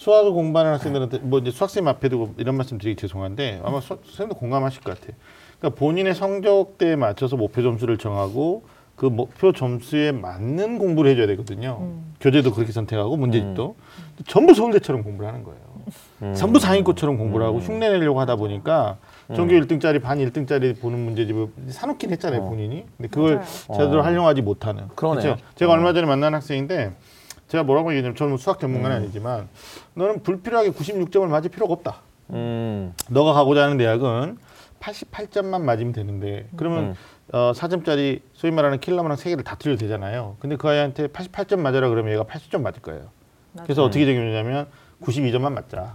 [0.04, 4.34] 수학을 공부하는 학생들한테 뭐 이제 수학생님 앞에 두고 이런 말씀 드리기 죄송한데 아마 수, 선생님도
[4.34, 5.16] 공감하실 것 같아요.
[5.58, 8.64] 그러니까 본인의 성적대에 맞춰서 목표 점수를 정하고
[8.96, 11.78] 그 목표 점수에 맞는 공부를 해줘야 되거든요.
[11.80, 12.14] 음.
[12.20, 13.76] 교재도 그렇게 선택하고 문제집도
[14.26, 15.60] 전부 서울대처럼 공부를 하는 거예요.
[16.22, 16.34] 음.
[16.34, 18.98] 전부 상위권처럼 공부를 하고 흉내 내려고 하다 보니까
[19.34, 19.60] 전교 음.
[19.62, 22.48] 1등짜리 반 1등짜리 보는 문제집을 사놓긴 했잖아요 어.
[22.50, 22.84] 본인이.
[22.98, 23.46] 근데 그걸 맞아요.
[23.72, 24.02] 제대로 어.
[24.02, 24.86] 활용하지 못하는.
[24.94, 25.22] 그러네요.
[25.22, 25.74] 제가, 제가 어.
[25.76, 26.92] 얼마 전에 만난 학생인데
[27.54, 29.02] 제가 뭐라고 얘기했냐면 저는 수학 전문가는 음.
[29.02, 29.48] 아니지만
[29.94, 32.00] 너는 불필요하게 96점을 맞을 필요가 없다.
[32.30, 32.92] 음.
[33.08, 34.38] 너가 가고자 하는 대학은
[34.80, 36.94] 88점만 맞으면 되는데 그러면 음.
[37.32, 40.36] 어, 4점짜리 소위 말하는 킬러문항 세 개를 다 틀려도 되잖아요.
[40.40, 43.06] 근데 그 아이한테 88점 맞아라 그러면 얘가 80점 맞을 거예요.
[43.62, 44.66] 그래서 어떻게 적용되냐면
[45.02, 45.94] 92점만 맞자.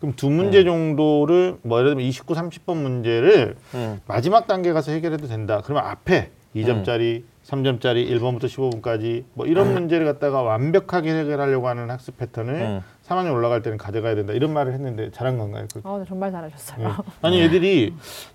[0.00, 4.00] 그럼 두 문제 정도를 뭐 예를 들면 29, 30번 문제를 음.
[4.06, 5.62] 마지막 단계 가서 해결해도 된다.
[5.64, 12.54] 그러면 앞에 2점짜리, 3점짜리 1번부터 15번까지 뭐 이런 문제를 갖다가 완벽하게 해결하려고 하는 학습 패턴을
[12.54, 12.80] 음.
[13.06, 14.34] 3학년 올라갈 때는 가져가야 된다.
[14.34, 15.66] 이런 말을 했는데 잘한 건가요?
[15.72, 16.86] 그- 아, 네, 정말 잘하셨어요.
[16.88, 16.92] 예.
[17.22, 17.94] 아니 애들이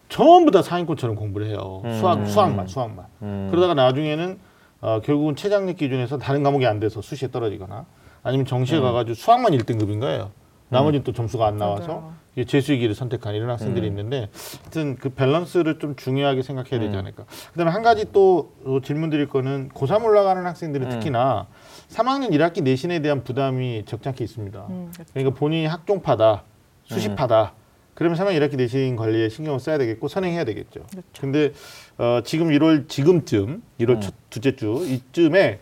[0.09, 1.83] 전부 다 상위권처럼 공부를 해요.
[1.99, 3.05] 수학 수학만 수학만.
[3.21, 3.49] 음.
[3.51, 4.39] 그러다가 나중에는
[4.81, 7.85] 어, 결국은 최장력 기준에서 다른 과목이 안 돼서 수시에 떨어지거나
[8.23, 10.31] 아니면 정시에 가가지고 수학만 1등급인 거예요.
[10.73, 12.11] 나머지는 또 점수가 안 나와서
[12.47, 14.29] 재수기를 선택한 이런 학생들이 있는데
[14.61, 17.25] 하여튼 그 밸런스를 좀 중요하게 생각해야 되지 않을까.
[17.51, 21.47] 그다음에 한 가지 또 어, 질문 드릴 거는 고3 올라가는 학생들은 특히나
[21.89, 24.65] 3학년 1학기 내신에 대한 부담이 적지 않게 있습니다.
[24.69, 25.11] 음, 그렇죠.
[25.13, 26.43] 그러니까 본인이 학종파다,
[26.85, 27.53] 수시파다.
[27.93, 30.81] 그러면 3학 1학기 내신 관리에 신경을 써야 되겠고 선행해야 되겠죠.
[30.89, 31.07] 그렇죠.
[31.21, 31.51] 근데
[31.99, 35.59] 어, 지금 1월 지금쯤 1월 첫 두째 주 이쯤에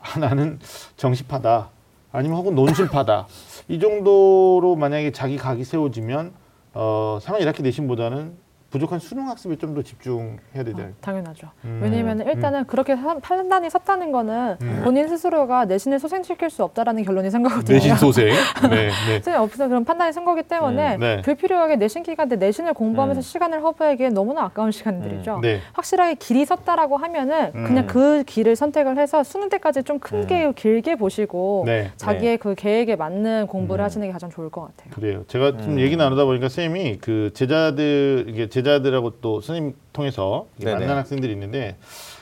[0.00, 0.58] 아, 나는
[0.96, 1.68] 정시파다
[2.12, 3.26] 아니면 혹은 논술파다
[3.68, 6.32] 이 정도로 만약에 자기 각이 세워지면
[6.74, 8.36] 어, 3학 1학기 내신보다는
[8.74, 10.96] 부족한 수능 학습에 좀 더 집중해야 되지 어, 않을까.
[11.00, 11.48] 당연하죠.
[11.64, 11.80] 음.
[11.82, 14.80] 왜냐하면 일단은 그렇게 사- 판단이 섰다는 거는 음.
[14.84, 17.74] 본인 스스로가 내신을 소생시킬 수 없다라는 결론이 선 거거든요.
[17.76, 18.26] 내신 소생.
[18.70, 18.90] 네, 네.
[19.14, 21.22] 선생님 없어서 그런 판단이 선 거기 때문에 음, 네.
[21.22, 23.22] 불필요하게 내신 기간 때 내신을 공부하면서 음.
[23.22, 25.38] 시간을 허브하기엔 너무나 아까운 시간들이죠.
[25.42, 25.60] 네.
[25.72, 27.64] 확실하게 길이 섰다라고 하면은 음.
[27.66, 31.90] 그냥 그 길을 선택을 해서 수능 때까지 좀 크게 길게 보시고 네.
[31.96, 33.84] 자기의 그 계획에 맞는 공부를 음.
[33.84, 34.92] 하시는 게 가장 좋을 것 같아요.
[34.94, 35.24] 그래요.
[35.28, 35.80] 제가 좀 음.
[35.80, 40.80] 얘기 나누다 보니까 쌤이 그 제자들 이게 제자 들하고 또 선생님 통해서 네네.
[40.80, 41.76] 만난 학생들이 있는데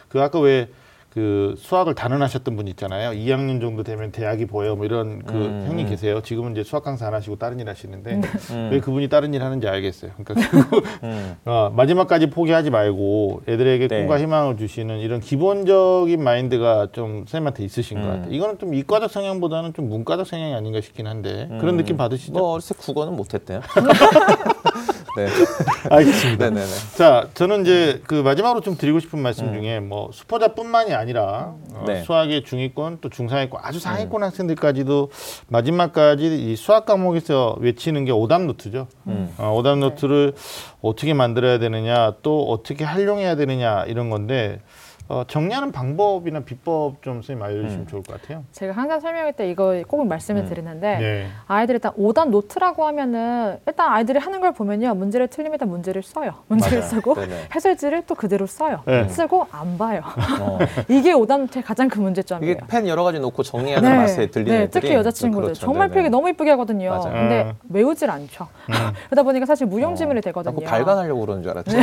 [0.08, 0.68] 그 아까 왜
[1.12, 3.10] 그 수학을 단언하셨던 분 있잖아요.
[3.10, 5.90] 2학년 정도 되면 대학이 보여 뭐 이런 그 음, 형님 음.
[5.90, 6.22] 계세요.
[6.22, 8.20] 지금은 이제 수학 강사 안 하시고 다른 일 하시는데
[8.50, 8.68] 음.
[8.72, 10.12] 왜 그분이 다른 일 하는지 알겠어요.
[10.16, 11.36] 그러니까 결국 음.
[11.44, 13.98] 어, 마지막까지 포기하지 말고 애들에게 네.
[14.00, 18.12] 꿈과 희망을 주시는 이런 기본적인 마인드가 좀 선생님한테 있으신 것 음.
[18.12, 18.34] 같아요.
[18.34, 22.32] 이거는 좀 이과적 성향보다는 좀 문과적 성향이 아닌가 싶긴 한데 그런 느낌 받으시죠?
[22.32, 23.60] 뭐 어렸을 때 국어는 못했대요.
[25.16, 25.26] 네.
[25.90, 26.50] 알겠습니다.
[26.50, 26.66] 네네네.
[26.96, 32.02] 자, 저는 이제 그 마지막으로 좀 드리고 싶은 말씀 중에 뭐 수포자뿐만이 아니라 어, 네.
[32.02, 35.10] 수학의 중위권 또 중상위권 아주 상위권 학생들까지도
[35.48, 38.88] 마지막까지 이 수학 과목에서 외치는 게 오답 노트죠.
[39.06, 39.32] 음.
[39.38, 40.32] 어, 오답 노트를
[40.80, 44.60] 어떻게 만들어야 되느냐 또 어떻게 활용해야 되느냐 이런 건데
[45.08, 47.86] 어, 정리하는 방법이나 비법 좀 선생님 알려주시면 음.
[47.86, 48.44] 좋을 것 같아요.
[48.52, 50.48] 제가 항상 설명할 때 이거 꼭 말씀을 음.
[50.48, 51.26] 드리는데 네.
[51.46, 56.34] 아이들이 일단 오답 노트라고 하면은 일단 아이들이 하는 걸 보면요 문제를 틀리면 일단 문제를 써요
[56.48, 56.90] 문제를 맞아요.
[56.90, 57.48] 쓰고 네네.
[57.54, 59.08] 해설지를 또 그대로 써요 네.
[59.08, 60.02] 쓰고 안 봐요
[60.40, 60.58] 어.
[60.88, 62.52] 이게 오답 노트의 가장 큰 문제점이에요.
[62.52, 65.60] 이게 펜 여러 가지 놓고 정리하는 맛에 들리는 네, 특히 여자친구들 그렇죠.
[65.60, 65.90] 정말.
[65.90, 66.90] 필기 너무 이쁘게 하거든요.
[66.90, 67.12] 맞아요.
[67.12, 67.52] 근데 음.
[67.68, 68.48] 외우질 않죠.
[69.10, 70.54] 그러다 보니까 사실 무용지물이 되거든요.
[70.54, 71.76] 자꾸 발간하려고 그러는 줄 알았지.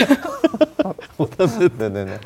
[1.77, 2.17] 네 네네.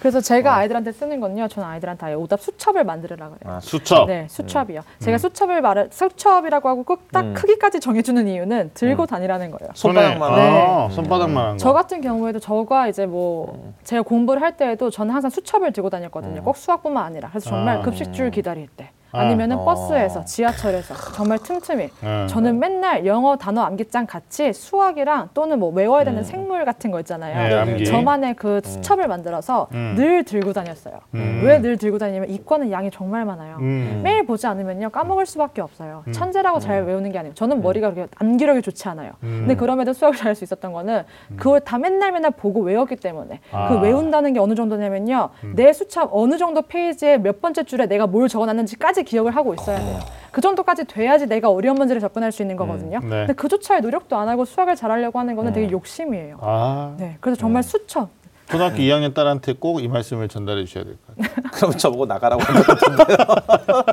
[0.00, 0.20] 그래서 어.
[0.36, 1.48] 제가 아이들한테 쓰는 건요.
[1.48, 3.54] 저는 아이들한테 아예 오답 수첩을 만들으라 그래요.
[3.56, 4.06] 아, 수첩.
[4.08, 4.82] 네, 수첩이요.
[4.98, 7.34] 제가 수첩을 말을 수첩이라고 하고 꼭딱 음.
[7.34, 9.70] 크기까지 정해주는 이유는 들고 다니라는 거예요.
[9.74, 10.66] 손바닥만 손에, 네.
[10.66, 11.58] 아, 손바닥만 한 거.
[11.58, 13.74] 저 같은 경우에도 저가 이제 뭐 음.
[13.84, 16.42] 제가 공부를 할 때에도 저는 항상 수첩을 들고 다녔거든요.
[16.42, 17.28] 꼭 수학뿐만 아니라.
[17.30, 17.82] 그래서 정말 아.
[17.82, 19.20] 급식줄 기다릴 때 아.
[19.20, 19.64] 아니면은 어.
[19.64, 22.26] 버스에서 지하철에서 정말 틈틈이 음.
[22.28, 26.24] 저는 맨날 영어 단어 암기장 같이 수학이랑 또는 뭐 외워야 되는 음.
[26.24, 27.48] 생물 같은 거 있잖아요.
[27.48, 27.84] 네, 암기.
[27.86, 29.94] 저만의 그 수첩을 만들어서 음.
[29.96, 31.00] 늘 들고 다녔어요.
[31.14, 31.42] 음.
[31.44, 33.56] 왜 늘 들고 다니냐면 이과는 양이 정말 많아요.
[33.60, 34.00] 음.
[34.04, 36.04] 매일 보지 않으면요 까먹을 수밖에 없어요.
[36.06, 36.12] 음.
[36.12, 37.34] 천재라고 잘 외우는 게 아니에요.
[37.34, 39.12] 저는 머리가 그렇게 암기력이 좋지 않아요.
[39.22, 39.38] 음.
[39.40, 41.04] 근데 그럼에도 수학을 잘할 수 있었던 거는
[41.36, 43.68] 그걸 다 맨날 맨날 보고 외웠기 때문에 아.
[43.68, 48.28] 그 외운다는 게 어느 정도냐면요 내 수첩 어느 정도 페이지에 몇 번째 줄에 내가 뭘
[48.28, 50.00] 적어놨는지까지 기억을 하고 있어야 돼요.
[50.30, 52.98] 그 정도까지 돼야지 내가 어려운 문제를 접근할 수 있는 거거든요.
[53.00, 53.08] 네.
[53.08, 56.38] 근데 그조차의 노력도 안 하고 수학을 잘하려고 하는 거는 되게 욕심이에요.
[56.42, 58.10] 아, 네, 그래서 정말 수첩.
[58.48, 61.42] 초등학교 2학년 딸한테 꼭 이 말씀을 전달해 주셔야 될 것 같아요.
[61.52, 63.16] 그럼 저보고 나가라고 한것 같은데요.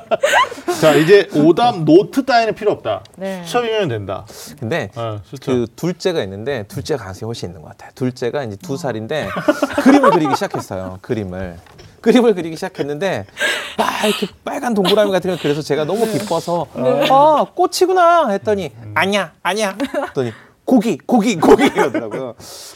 [0.80, 3.04] 자, 이제 오답 노트 따위는 필요 없다.
[3.16, 3.42] 네.
[3.46, 4.26] 수첩이면 된다.
[4.60, 5.46] 근데 어, 수첩.
[5.56, 7.92] 그 둘째가 있는데 둘째가 가능성이 훨씬 있는 것 같아요.
[7.96, 9.28] 둘째가 이제 두 살인데
[9.84, 11.00] 그림을 그리기 시작했어요.
[11.02, 11.58] 그림을.
[12.04, 13.26] 그림을 그리기 시작했는데
[13.78, 16.68] 막 이렇게 빨간 동그라미 같은 거 그래서 제가 너무 기뻐서
[17.10, 19.76] 아 꽃이구나 했더니 아니야 아니야
[20.08, 20.32] 했더니
[20.66, 22.36] 고기 고기 고기 이러더라고요.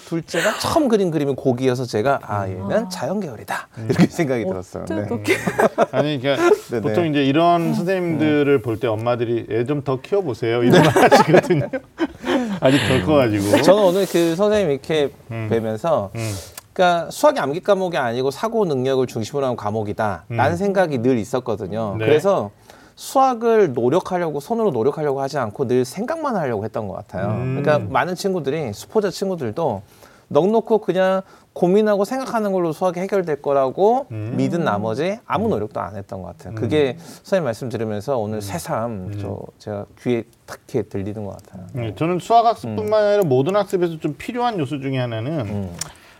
[0.09, 4.85] 둘째가 처음 그린 그림이 고기여서 제가 아 얘는 자연 계열이다 이렇게 생각이 들었어요.
[4.89, 5.05] 네.
[5.91, 6.81] 아니, 그러니까 네네.
[6.81, 10.63] 보통 이제 이런 선생님들을 볼 때 엄마들이 애 좀 더 키워보세요.
[10.63, 11.69] 이런 말 하시거든요.
[12.59, 13.61] 아직 덜 커가지고.
[13.61, 15.47] 저는 오늘 그 선생님 이렇게 음.
[15.49, 16.33] 뵈면서 음.
[16.77, 21.95] 그러니까 수학이 암기 과목이 아니고 사고 능력을 중심으로 한 과목이다라는 생각이 늘 있었거든요.
[21.97, 22.05] 네.
[22.05, 22.51] 그래서
[22.95, 27.29] 수학을 노력하려고 손으로 노력하려고 하지 않고 늘 생각만 하려고 했던 것 같아요.
[27.29, 27.61] 음.
[27.61, 29.81] 그러니까 많은 친구들이 수포자 친구들도
[30.27, 31.23] 넉놓고 그냥
[31.53, 34.35] 고민하고 생각하는 걸로 수학이 해결될 거라고 음.
[34.37, 36.53] 믿은 나머지 아무 노력도 안 했던 것 같아요.
[36.53, 41.65] 그게 선생님 말씀 들으면서 오늘 새삼 저 제가 귀에 탁게 들리는 것 같아요.
[41.73, 45.75] 네, 저는 수학 학습뿐만 아니라 모든 학습에서 좀 필요한 요소 중에 하나는 음.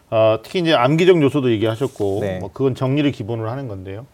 [0.10, 2.40] 어, 특히 이제 암기적 요소도 얘기하셨고 네.
[2.40, 4.06] 뭐 그건 정리를 기본으로 하는 건데요.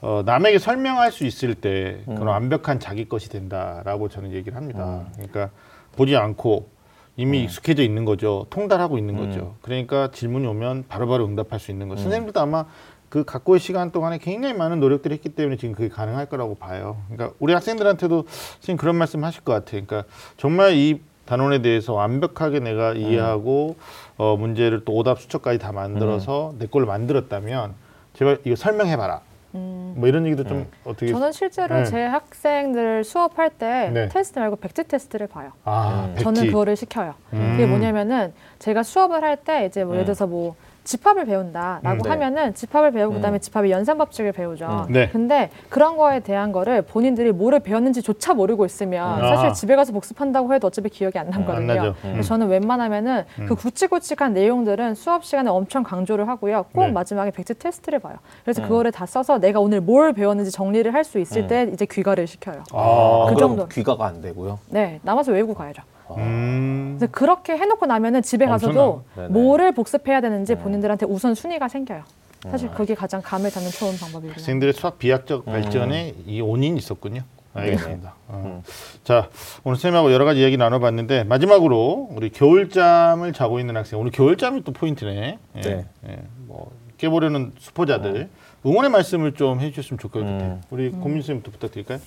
[0.00, 5.06] 어, 남에게 설명할 수 있을 때 그건 완벽한 자기 것이 된다라고 저는 얘기를 합니다.
[5.14, 5.50] 그러니까
[5.92, 6.68] 보지 않고
[7.16, 8.46] 이미 익숙해져 있는 거죠.
[8.50, 9.56] 통달하고 있는 거죠.
[9.62, 11.96] 그러니까 질문이 오면 바로바로 응답할 수 있는 거.
[11.96, 12.64] 선생님들도 아마
[13.08, 16.96] 그 갖고의 시간 동안에 굉장히 많은 노력들을 했기 때문에 지금 그게 가능할 거라고 봐요.
[17.10, 18.24] 그러니까 우리 학생들한테도
[18.60, 19.84] 선생님 그런 말씀 하실 것 같아요.
[19.84, 21.00] 그러니까 정말 이
[21.32, 23.76] 단원에 대해서 완벽하게 내가 이해하고
[24.18, 27.72] 어, 문제를 또 오답 수첩까지 다 만들어서 내 걸로 만들었다면
[28.12, 29.22] 제발 이거 설명해봐라.
[29.52, 31.84] 뭐 이런 얘기도 좀 어떻게 저는 실제로 네.
[31.84, 34.08] 제 학생들 수업할 때 네.
[34.08, 35.52] 테스트 말고 백지 테스트를 봐요.
[35.64, 36.24] 아 백지.
[36.24, 37.14] 저는 그거를 시켜요.
[37.32, 37.52] 음.
[37.52, 39.96] 그게 뭐냐면은 제가 수업을 할 때 이제 뭐 음.
[39.96, 40.54] 예를 들어서 뭐
[40.84, 42.08] 집합을 배운다라고 음, 네.
[42.08, 43.16] 하면은 집합을 배우고 음.
[43.16, 44.86] 그다음에 집합의 연산 법칙을 배우죠.
[44.88, 44.92] 음.
[44.92, 45.08] 네.
[45.10, 49.28] 근데 그런 거에 대한 거를 본인들이 뭐를 배웠는지조차 모르고 있으면 음.
[49.28, 49.52] 사실 아.
[49.52, 51.74] 집에 가서 복습한다고 해도 어차피 기억이 안안 남거든요.
[51.74, 51.94] 나죠.
[52.02, 56.64] 그래서 저는 웬만하면은 그 굵직굵직한 내용들은 수업 시간에 엄청 강조를 하고요.
[56.74, 56.92] 꼭 네.
[56.92, 58.16] 마지막에 백지 테스트를 봐요.
[58.44, 61.46] 그래서 그거를 다 써서 내가 오늘 뭘 배웠는지 정리를 할 수 있을 음.
[61.48, 62.62] 때 이제 귀가를 시켜요.
[62.72, 63.66] 아, 그 정도.
[63.66, 64.60] 귀가가 안 되고요.
[64.68, 65.82] 네, 남아서 외우고 가야죠.
[66.18, 66.96] 음.
[66.98, 69.04] 그래서 그렇게 해놓고 나면은 집에 가서도.
[69.30, 72.02] 뭐를 복습해야 되는지 본인들한테 우선 순위가 생겨요.
[72.50, 72.74] 사실 음.
[72.74, 74.32] 그게 가장 감을 잡는 좋은 방법이고요.
[74.32, 75.52] 학생들의 수학 비약적 음.
[75.52, 77.22] 발전에 이 원인이 있었군요.
[77.54, 78.14] 알겠습니다.
[78.28, 78.42] 어.
[78.44, 78.62] 음.
[79.04, 79.28] 자,
[79.62, 84.72] 오늘 선생님하고 여러 가지 이야기 나눠봤는데 마지막으로 우리 겨울잠을 자고 있는 학생 오늘 겨울잠이 또
[84.72, 85.38] 포인트네.
[85.56, 85.84] 예, 네.
[86.08, 88.28] 예, 뭐 깨보려는 수포자들
[88.64, 90.62] 응원의 말씀을 좀 해주셨으면 좋겠는데 음.
[90.70, 91.98] 우리 고민 선생님부터 부탁드릴까요?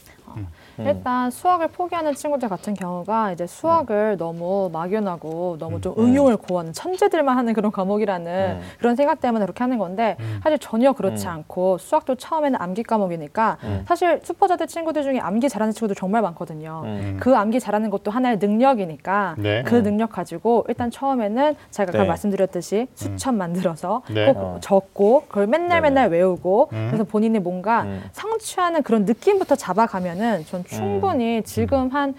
[0.77, 6.05] 일단 수학을 포기하는 친구들 같은 경우가 이제 수학을 너무 막연하고 너무 좀 음.
[6.05, 8.61] 응용을 고하는 천재들만 하는 그런 과목이라는 음.
[8.77, 11.31] 그런 생각 때문에 그렇게 하는 건데 사실 전혀 그렇지 음.
[11.31, 13.83] 않고 수학도 처음에는 암기 과목이니까 음.
[13.87, 16.81] 사실 수포자들 친구들 중에 암기 잘하는 친구들 정말 많거든요.
[16.85, 17.17] 음.
[17.19, 19.63] 그 암기 잘하는 것도 하나의 능력이니까 네.
[19.63, 22.07] 그 능력 가지고 일단 처음에는 제가 아까 네.
[22.07, 24.25] 말씀드렸듯이 수첩 만들어서 네.
[24.25, 24.57] 꼭 어.
[24.61, 25.81] 적고 그걸 맨날 네네.
[25.81, 26.87] 맨날 외우고 음.
[26.87, 28.03] 그래서 본인이 뭔가 음.
[28.11, 32.15] 성취하는 그런 느낌부터 잡아가면은 전 충분히 지금 한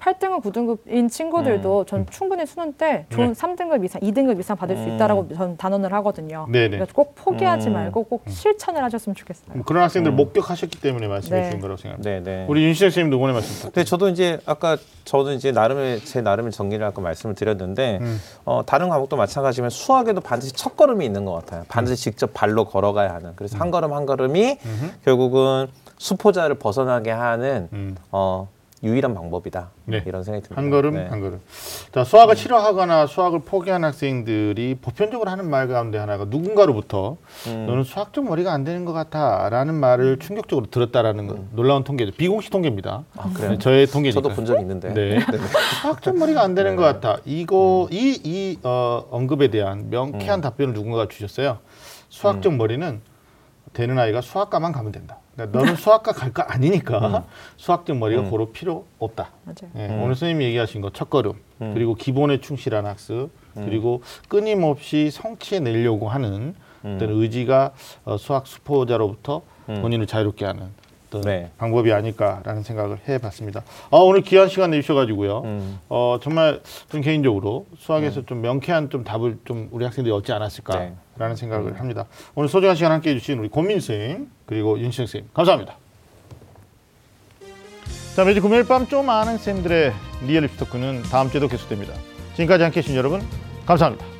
[0.00, 3.32] 8등급, 9등급인 친구들도 전 충분히 수능 때 좋은 네.
[3.34, 4.94] 3등급 이상, 2등급 이상 받을 수 음.
[4.94, 6.46] 있다라고 전 단언을 하거든요.
[6.50, 6.68] 네네.
[6.70, 7.74] 그러니까 꼭 포기하지 음.
[7.74, 9.52] 말고 꼭 실천을 하셨으면 좋겠어요.
[9.52, 10.16] 뭐 그런 학생들 음.
[10.16, 11.46] 목격하셨기 때문에 말씀해 네.
[11.46, 12.10] 주신 거라고 생각합니다.
[12.10, 12.46] 네, 네.
[12.48, 13.74] 우리 윤시영 선생님도 응원의 말씀 부탁드립니다.
[13.74, 18.18] 근데 저도 이제 아까 저도 이제 나름의 제 나름의 정리를 아까 말씀을 드렸는데 음.
[18.46, 21.64] 어, 다른 과목도 마찬가지지만 수학에도 반드시 첫 걸음이 있는 것 같아요.
[21.68, 23.32] 반드시 직접 발로 걸어가야 하는.
[23.36, 24.90] 그래서 한 걸음 한 걸음이 음흠.
[25.04, 25.66] 결국은
[26.10, 27.94] 수포자를 벗어나게 하는 음.
[28.10, 28.48] 어,
[28.82, 29.68] 유일한 방법이다.
[29.84, 30.02] 네.
[30.06, 30.58] 이런 생각이 듭니다.
[30.62, 31.06] 한 걸음 네.
[31.08, 31.38] 한 걸음.
[31.92, 37.66] 자 수학을 싫어하거나 수학을 포기한 학생들이 보편적으로 하는 말 가운데 하나가 누군가로부터 음.
[37.66, 42.12] 너는 수학 적 머리가 안 되는 것 같아라는 말을 충격적으로 들었다라는 거 놀라운 통계죠.
[42.16, 43.04] 비공식 통계입니다.
[43.18, 43.58] 아, 그래요?
[43.58, 44.22] 저의 통계니까.
[44.22, 44.94] 저도 본 적 있는데.
[44.94, 45.18] 네.
[45.82, 46.76] 수학 적 머리가 안 되는 네.
[46.76, 47.18] 것 같아.
[47.26, 50.40] 이거 이이 어, 언급에 대한 명쾌한 음.
[50.40, 51.58] 답변을 누군가가 주셨어요.
[52.08, 53.02] 수학적 머리는
[53.72, 55.18] 되는 아이가 수학과만 가면 된다.
[55.34, 57.24] 그러니까 너는 수학과 갈 거 아니니까
[57.56, 58.30] 수학적 머리가 음.
[58.30, 59.30] 고로 필요 없다.
[59.44, 59.70] 맞아요.
[59.76, 60.02] 예, 음.
[60.02, 61.70] 오늘 선생님이 얘기하신 거 첫걸음 음.
[61.74, 66.54] 그리고 기본에 충실한 학습 그리고 끊임없이 성취해 내려고 하는
[66.84, 66.94] 음.
[66.96, 67.72] 어떤 의지가
[68.04, 69.82] 어, 수학 수포자로부터 음.
[69.82, 70.68] 본인을 자유롭게 하는
[71.08, 71.50] 어떤 네.
[71.58, 73.62] 방법이 아닐까라는 생각을 해봤습니다.
[73.90, 75.40] 아, 오늘 귀한 시간 내주셔가지고요.
[75.44, 75.78] 음.
[75.88, 80.90] 어, 정말 좀 개인적으로 수학에서 좀 명쾌한 좀 답을 좀 우리 학생들이 얻지 않았을까
[81.20, 81.40] 라는 네.
[81.40, 82.06] 생각을 합니다.
[82.34, 85.76] 오늘 소중한 시간 함께 해 주신 우리 고민 선생님 그리고 윤시영 선생님 감사합니다.
[88.16, 89.92] 자 매주 금요일 밤 좀 아는 쌤들의
[90.26, 91.92] 리얼 입시 토크는 다음 주에도 계속됩니다.
[92.36, 93.20] 지금까지 함께 해 주신 여러분
[93.66, 94.19] 감사합니다.